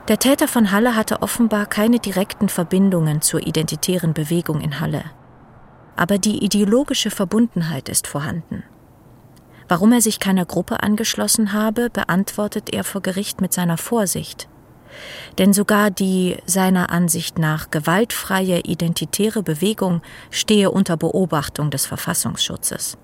[0.09, 5.03] Der Täter von Halle hatte offenbar keine direkten Verbindungen zur identitären Bewegung in Halle
[5.97, 8.63] aber die ideologische Verbundenheit ist vorhanden.
[9.67, 14.47] Warum er sich keiner Gruppe angeschlossen habe, beantwortet er vor Gericht mit seiner Vorsicht.
[15.37, 22.97] Denn sogar die seiner Ansicht nach gewaltfreie identitäre Bewegung stehe unter Beobachtung des Verfassungsschutzes.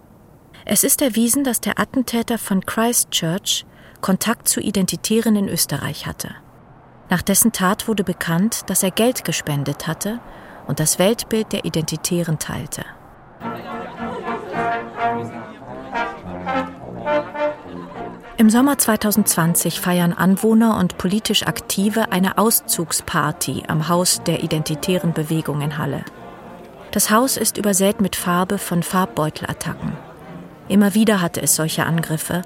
[0.66, 3.66] Es ist erwiesen, dass der Attentäter von Christchurch
[4.00, 6.30] Kontakt zu Identitären in Österreich hatte.
[7.10, 10.20] Nach dessen Tat wurde bekannt, dass er Geld gespendet hatte
[10.68, 12.84] und das Weltbild der Identitären teilte.
[18.38, 25.62] Im Sommer 2020 feiern Anwohner und politisch Aktive eine Auszugsparty am Haus der Identitären Bewegung
[25.62, 26.04] in Halle.
[26.92, 29.94] Das Haus ist übersät mit Farbe von Farbbeutelattacken.
[30.68, 32.42] Immer wieder hatte es solche Angriffe,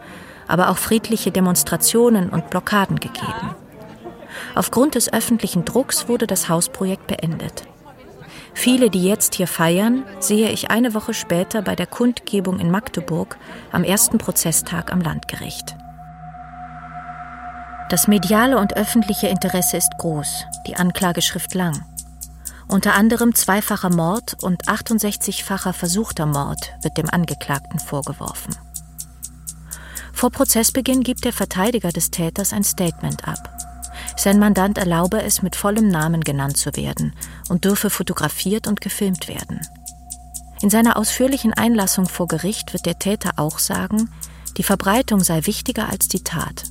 [0.48, 3.56] aber auch friedliche Demonstrationen und Blockaden gegeben.
[4.56, 7.64] Aufgrund des öffentlichen Drucks wurde das Hausprojekt beendet.
[8.60, 13.38] Viele, die jetzt hier feiern, sehe ich eine Woche später bei der Kundgebung in Magdeburg
[13.72, 15.78] am ersten Prozesstag am Landgericht.
[17.90, 21.86] Das mediale und öffentliche Interesse ist groß, die Anklageschrift lang.
[22.68, 28.56] Unter anderem zweifacher Mord und 68-facher versuchter Mord wird dem Angeklagten vorgeworfen.
[30.14, 33.57] Vor Prozessbeginn gibt der Verteidiger des Täters ein Statement ab.
[34.18, 37.14] Sein Mandant erlaube es, mit vollem Namen genannt zu werden
[37.50, 39.62] und dürfe fotografiert und gefilmt werden.
[40.62, 44.10] In seiner ausführlichen Einlassung vor Gericht wird der Täter auch sagen,
[44.58, 46.64] die Verbreitung sei wichtiger als die Tat.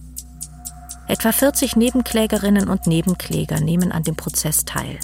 [1.07, 4.99] Etwa 40 Nebenklägerinnen und Nebenkläger nehmen an dem Prozess teil.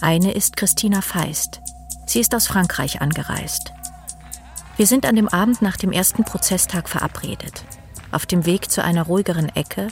[0.00, 1.60] Eine ist Christina Feist.
[2.04, 3.72] Sie ist aus Frankreich angereist.
[4.76, 7.64] Wir sind an dem Abend nach dem ersten Prozesstag verabredet.
[8.10, 9.86] Auf dem Weg zu einer ruhigeren Ecke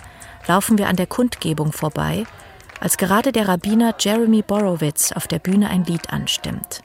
[0.49, 2.25] laufen wir an der Kundgebung vorbei,
[2.81, 6.83] als gerade der Rabbiner Jeremy Borowitz auf der Bühne ein Lied anstimmt.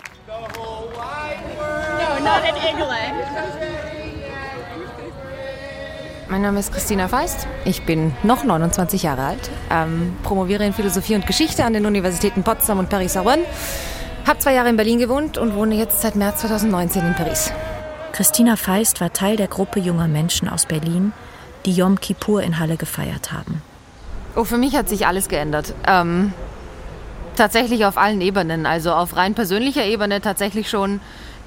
[6.29, 7.47] Mein Name ist Christina Feist.
[7.63, 12.43] Ich bin noch 29 Jahre alt, ähm, promoviere in Philosophie und Geschichte an den Universitäten
[12.43, 13.43] Potsdam und Paris-Sorbonne,
[14.25, 17.51] habe zwei Jahre in Berlin gewohnt und wohne jetzt seit März 2019 in Paris.
[18.13, 21.13] Christina Feist war Teil der Gruppe junger Menschen aus Berlin,
[21.65, 23.61] die Yom Kippur in Halle gefeiert haben.
[24.35, 25.73] Oh, für mich hat sich alles geändert.
[25.87, 26.33] Ähm,
[27.35, 28.65] tatsächlich auf allen Ebenen.
[28.65, 30.99] Also auf rein persönlicher Ebene tatsächlich schon,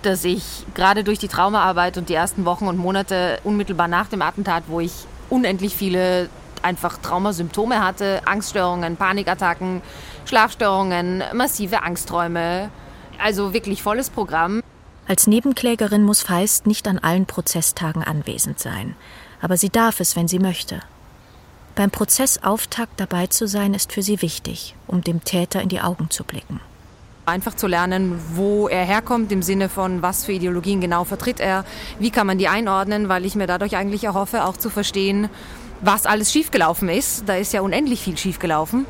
[0.03, 4.23] dass ich gerade durch die Traumaarbeit und die ersten Wochen und Monate unmittelbar nach dem
[4.23, 4.93] Attentat, wo ich
[5.31, 6.29] unendlich viele
[6.63, 9.83] einfach Traumasymptome hatte, Angststörungen, Panikattacken,
[10.25, 12.71] Schlafstörungen, massive Angstträume.
[13.23, 14.63] Also wirklich volles Programm.
[15.09, 18.97] Als Nebenklägerin muss Feist nicht an allen Prozesstagen anwesend sein,
[19.41, 20.81] aber sie darf es, wenn sie möchte.
[21.75, 26.11] Beim Prozessauftakt dabei zu sein, ist für sie wichtig, um dem Täter in die Augen
[26.11, 26.61] zu blicken.
[27.27, 31.65] Einfach zu lernen, wo er herkommt, im Sinne von, was für Ideologien genau vertritt er,
[31.99, 35.29] wie kann man die einordnen, weil ich mir dadurch eigentlich erhoffe, auch zu verstehen,
[35.83, 37.29] was alles schiefgelaufen ist.
[37.29, 38.87] Da ist ja unendlich viel schiefgelaufen.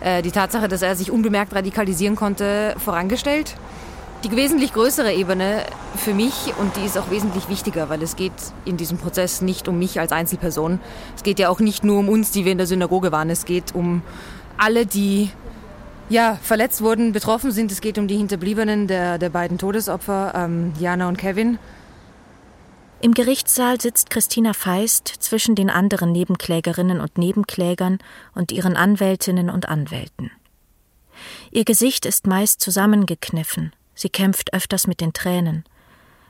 [0.00, 3.54] Äh, die Tatsache, dass er sich unbemerkt radikalisieren konnte, vorangestellt.
[4.22, 5.64] Die wesentlich größere Ebene
[5.96, 8.32] für mich, und die ist auch wesentlich wichtiger, weil es geht
[8.66, 10.78] in diesem Prozess nicht um mich als Einzelperson.
[11.16, 13.30] Es geht ja auch nicht nur um uns, die wir in der Synagoge waren.
[13.30, 14.02] Es geht um
[14.58, 15.30] alle, die
[16.10, 17.72] ja, verletzt wurden, betroffen sind.
[17.72, 21.58] Es geht um die Hinterbliebenen der, der beiden Todesopfer, ähm, Jana und Kevin.
[23.00, 27.98] Im Gerichtssaal sitzt Christina Feist zwischen den anderen Nebenklägerinnen und Nebenklägern
[28.34, 30.30] und ihren Anwältinnen und Anwälten.
[31.50, 35.62] Ihr Gesicht ist meist zusammengekniffen, Sie kämpft öfters mit den Tränen,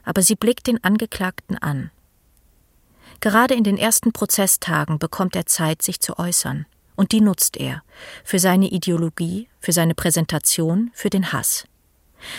[0.03, 1.93] aber sie blickt den Angeklagten an.
[3.21, 6.67] Gerade in den ersten Prozesstagen bekommt er Zeit, sich zu äußern,
[6.97, 7.85] und die nutzt er
[8.25, 11.65] für seine Ideologie, für seine Präsentation, für den Hass.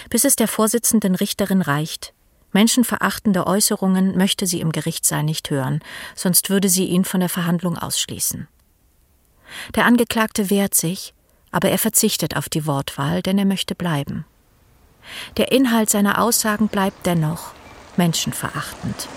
[0.09, 2.13] Bis es der Vorsitzenden Richterin reicht,
[2.51, 5.79] menschenverachtende Äußerungen möchte sie im Gerichtssaal nicht hören,
[6.13, 8.49] sonst würde sie ihn von der Verhandlung ausschließen.
[9.75, 11.13] Der Angeklagte wehrt sich,
[11.51, 14.25] aber er verzichtet auf die Wortwahl, denn er möchte bleiben.
[15.37, 17.51] Der Inhalt seiner Aussagen bleibt dennoch
[17.97, 19.07] menschenverachtend.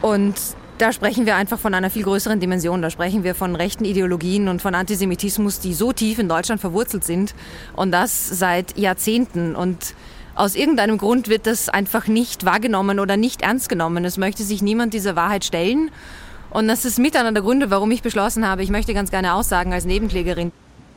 [0.00, 0.34] Und
[0.78, 2.82] da sprechen wir einfach von einer viel größeren Dimension.
[2.82, 7.04] Da sprechen wir von rechten Ideologien und von Antisemitismus, die so tief in Deutschland verwurzelt
[7.04, 7.34] sind.
[7.74, 9.56] Und das seit Jahrzehnten.
[9.56, 9.94] Und
[10.36, 14.04] aus irgendeinem Grund wird das einfach nicht wahrgenommen oder nicht ernst genommen.
[14.04, 15.90] Es möchte sich niemand dieser Wahrheit stellen.
[16.50, 19.34] Und das ist mit einer der Gründe, warum ich beschlossen habe, ich möchte ganz gerne
[19.34, 20.52] aussagen als Nebenklägerin.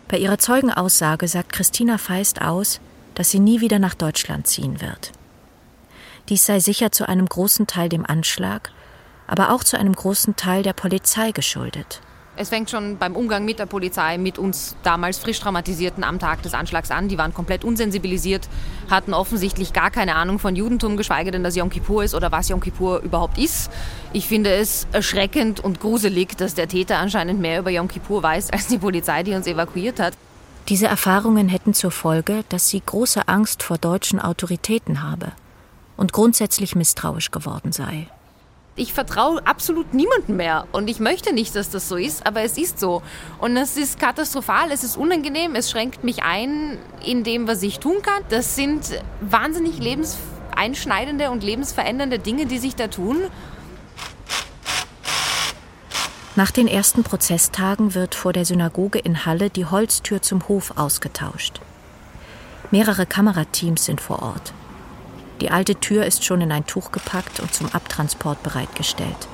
[0.08, 2.80] Bei ihrer Zeugenaussage sagt Christina Feist aus,
[3.22, 5.12] dass sie nie wieder nach Deutschland ziehen wird.
[6.30, 8.72] Dies sei sicher zu einem großen Teil dem Anschlag,
[9.28, 12.02] aber auch zu einem großen Teil der Polizei geschuldet.
[12.36, 16.42] Es fängt schon beim Umgang mit der Polizei, mit uns damals frisch traumatisierten am Tag
[16.42, 17.10] des Anschlags an.
[17.10, 18.50] Die waren komplett unsensibilisiert,
[18.90, 22.50] hatten offensichtlich gar keine Ahnung von Judentum, geschweige denn, dass Yom Kippur ist oder was
[22.50, 23.70] Yom Kippur überhaupt ist.
[24.14, 28.50] Ich finde es erschreckend und gruselig, dass der Täter anscheinend mehr über Yom Kippur weiß
[28.50, 30.16] als die Polizei, die uns evakuiert hat.
[30.70, 35.34] Diese Erfahrungen hätten zur Folge, dass sie große Angst vor deutschen Autoritäten habe
[35.98, 38.08] und grundsätzlich misstrauisch geworden sei.
[38.78, 42.58] Ich vertraue absolut niemandem mehr und ich möchte nicht, dass das so ist, aber es
[42.58, 43.02] ist so.
[43.38, 47.80] Und es ist katastrophal, es ist unangenehm, es schränkt mich ein in dem, was ich
[47.80, 48.24] tun kann.
[48.30, 53.18] Das sind wahnsinnig lebenseinschneidende und lebensverändernde Dinge, die sich da tun.
[56.36, 61.60] Nach den ersten Prozesstagen wird vor der Synagoge in Halle die Holztür zum Hof ausgetauscht.
[62.72, 64.54] Mehrere Kamerateams sind vor Ort.
[65.42, 69.28] Die alte Tür ist schon in ein Tuch gepackt und zum Abtransport bereitgestellt.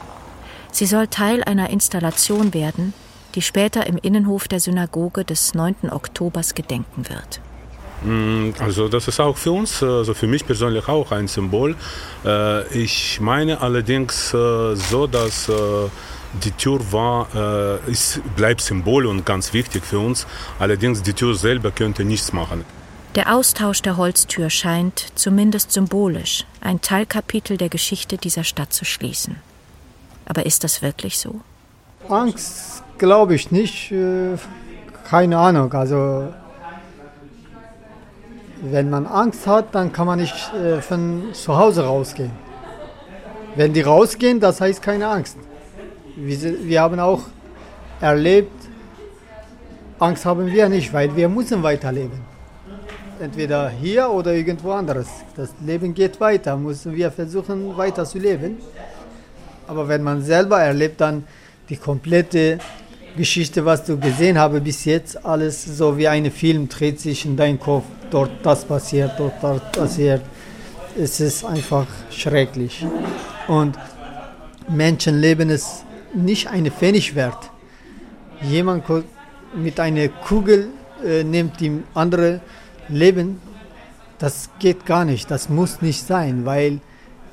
[0.71, 2.93] Sie soll Teil einer Installation werden,
[3.35, 5.91] die später im Innenhof der Synagoge des 9.
[5.91, 7.41] Oktobers gedenken wird.
[8.03, 11.75] Mm, also das ist auch für uns, also für mich persönlich auch ein Symbol.
[12.25, 15.53] Äh, ich meine allerdings äh, so, dass äh,
[16.43, 20.27] die Tür war, äh, ist, bleibt Symbol und ganz wichtig für uns.
[20.59, 22.65] Allerdings die Tür selber könnte nichts machen.
[23.15, 29.37] Der Austausch der Holztür scheint, zumindest symbolisch, ein Teilkapitel der Geschichte dieser Stadt zu schließen.
[30.25, 31.41] Aber ist das wirklich so?
[32.09, 33.91] Angst glaube ich nicht.
[33.91, 34.37] Äh,
[35.09, 35.73] keine Ahnung.
[35.73, 36.31] Also
[38.61, 42.31] wenn man Angst hat, dann kann man nicht äh, von zu Hause rausgehen.
[43.55, 45.37] Wenn die rausgehen, das heißt keine Angst
[46.17, 47.23] wir, wir haben auch
[48.01, 48.51] erlebt,
[49.99, 52.19] Angst haben wir nicht, weil wir müssen weiterleben.
[53.19, 55.07] Entweder hier oder irgendwo anderes.
[55.35, 58.57] Das Leben geht weiter, müssen wir versuchen weiter zu leben.
[59.67, 61.23] Aber wenn man selber erlebt, dann
[61.69, 62.59] die komplette
[63.15, 67.35] Geschichte, was du gesehen habe bis jetzt, alles so wie ein Film dreht sich in
[67.35, 67.85] deinem Kopf.
[68.11, 70.21] Dort das passiert, dort das passiert.
[70.95, 72.85] Es ist einfach schrecklich.
[73.47, 73.77] Und
[74.69, 75.86] Menschenleben ist
[76.17, 77.49] nicht eine Pfennig wert.
[78.41, 78.83] Jemand
[79.55, 80.69] mit einer Kugel
[81.03, 82.41] äh, nimmt die andere
[82.89, 83.39] Leben,
[84.19, 85.29] das geht gar nicht.
[85.29, 86.79] Das muss nicht sein, weil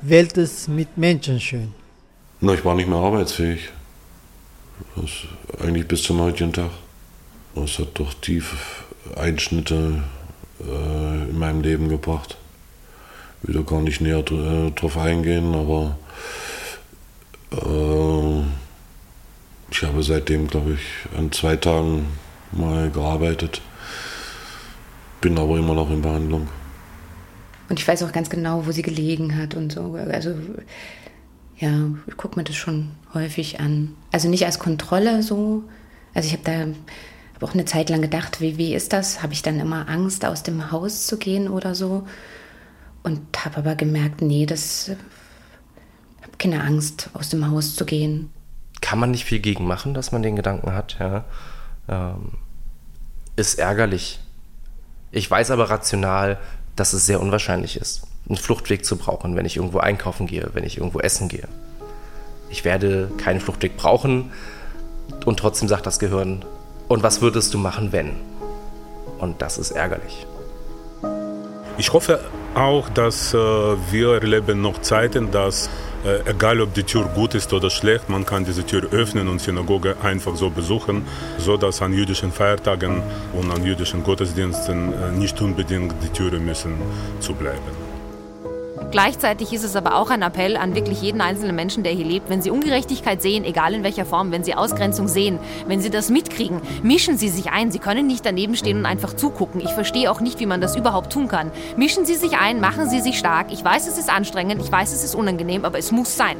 [0.01, 1.73] Welt ist mit Menschen schön.
[2.41, 3.69] Na, ich war nicht mehr arbeitsfähig.
[4.95, 5.09] Das
[5.61, 6.69] eigentlich bis zum heutigen Tag.
[7.55, 8.83] Das hat doch tief
[9.15, 10.03] Einschnitte
[10.59, 12.37] äh, in meinem Leben gebracht.
[13.41, 15.97] Ich will da gar nicht näher äh, drauf eingehen, aber
[17.51, 18.43] äh,
[19.75, 22.05] Ich habe seitdem, glaube ich, an zwei Tagen
[22.53, 23.61] mal gearbeitet,
[25.19, 26.47] bin aber immer noch in Behandlung.
[27.67, 29.95] Und ich weiß auch ganz genau, wo sie gelegen hat und so.
[29.95, 30.33] Also
[31.57, 33.93] ja, ich gucke mir das schon häufig an.
[34.13, 35.65] Also nicht als Kontrolle so.
[36.13, 36.59] Also ich habe da
[37.33, 39.21] hab auch eine Zeit lang gedacht, wie, wie ist das?
[39.21, 42.07] Habe ich dann immer Angst, aus dem Haus zu gehen oder so?
[43.03, 44.91] Und habe aber gemerkt, nee, das
[46.21, 48.29] habe keine Angst, aus dem Haus zu gehen.
[48.85, 51.23] Kann man nicht viel gegen machen, dass man den Gedanken hat, ja.
[51.89, 52.33] Ähm,
[53.35, 54.19] ist ärgerlich.
[55.09, 56.37] Ich weiß aber rational,
[56.75, 60.63] dass es sehr unwahrscheinlich ist, einen Fluchtweg zu brauchen, wenn ich irgendwo einkaufen gehe, wenn
[60.63, 61.47] ich irgendwo essen gehe.
[62.51, 64.31] Ich werde keinen Fluchtweg brauchen
[65.25, 66.45] und trotzdem sagt das Gehirn,
[66.87, 68.11] und was würdest du machen, wenn?
[69.17, 70.27] Und das ist ärgerlich.
[71.77, 72.21] Ich hoffe
[72.53, 75.69] auch, dass äh, wir erleben noch Zeiten, dass
[76.05, 79.41] äh, egal ob die Tür gut ist oder schlecht, man kann diese Tür öffnen und
[79.41, 81.05] Synagoge einfach so besuchen,
[81.37, 83.03] so dass an jüdischen Feiertagen
[83.33, 86.75] und an jüdischen Gottesdiensten äh, nicht unbedingt die Türen müssen
[87.19, 87.94] zu bleiben.
[88.95, 92.29] Gleichzeitig ist es aber auch ein Appell an wirklich jeden einzelnen Menschen, der hier lebt.
[92.29, 95.37] Wenn Sie Ungerechtigkeit sehen, egal in welcher Form, wenn Sie Ausgrenzung sehen,
[95.67, 97.71] wenn Sie das mitkriegen, mischen Sie sich ein.
[97.71, 99.59] Sie können nicht daneben stehen und einfach zugucken.
[99.59, 101.51] Ich verstehe auch nicht, wie man das überhaupt tun kann.
[101.75, 103.51] Mischen Sie sich ein, machen Sie sich stark.
[103.51, 106.37] Ich weiß, es ist anstrengend, ich weiß, es ist unangenehm, aber es muss sein.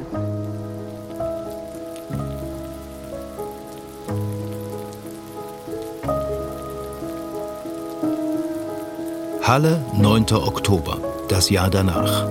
[9.42, 10.24] Halle, 9.
[10.32, 11.05] Oktober.
[11.28, 12.28] Das Jahr danach.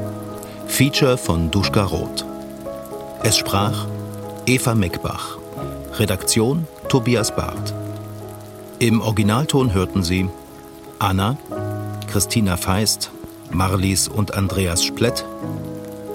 [0.68, 2.24] Feature von Duschka Roth.
[3.24, 3.88] Es sprach
[4.46, 5.38] Eva Meckbach.
[6.00, 7.74] Redaktion Tobias Barth.
[8.80, 10.30] Im Originalton hörten Sie
[11.00, 11.38] Anna,
[12.08, 13.12] Christina Feist,
[13.52, 15.26] Marlies und Andreas Splett,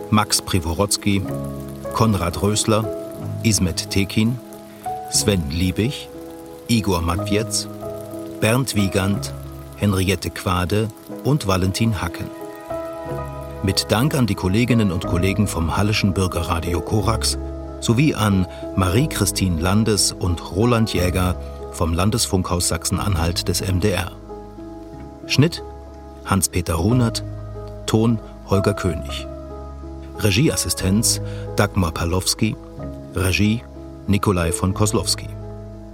[0.09, 1.23] Max Privorotsky,
[1.93, 2.85] Konrad Rösler,
[3.43, 4.39] Ismet Tekin,
[5.11, 6.09] Sven Liebig,
[6.69, 7.69] Igor Matwietz,
[8.41, 9.35] Bernd Wiegand,
[9.77, 10.89] Henriette Quade
[11.25, 12.40] und Valentin Hacken.
[13.63, 17.39] Mit Dank an die Kolleginnen und Kollegen vom Hallischen Bürgerradio Korax
[17.81, 18.47] sowie an
[18.77, 21.35] Marie-Christine Landes und Roland Jäger
[21.73, 24.13] vom Landesfunkhaus Sachsen-Anhalt des MDR.
[25.27, 25.63] Schnitt
[26.25, 27.25] Hans-Peter Runert,
[27.87, 29.27] Ton Holger König.
[30.19, 31.21] Regieassistenz
[31.57, 32.57] Dagmar Palowski,
[33.15, 33.63] Regie
[34.07, 35.29] Nikolai von Koslowski.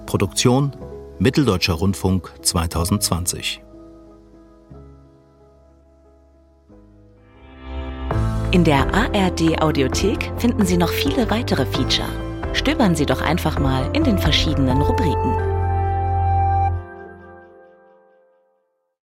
[0.06, 0.72] Produktion
[1.18, 3.65] Mitteldeutscher Rundfunk 2020.
[8.56, 12.08] In der ARD Audiothek finden Sie noch viele weitere Feature.
[12.54, 15.55] Stöbern Sie doch einfach mal in den verschiedenen Rubriken.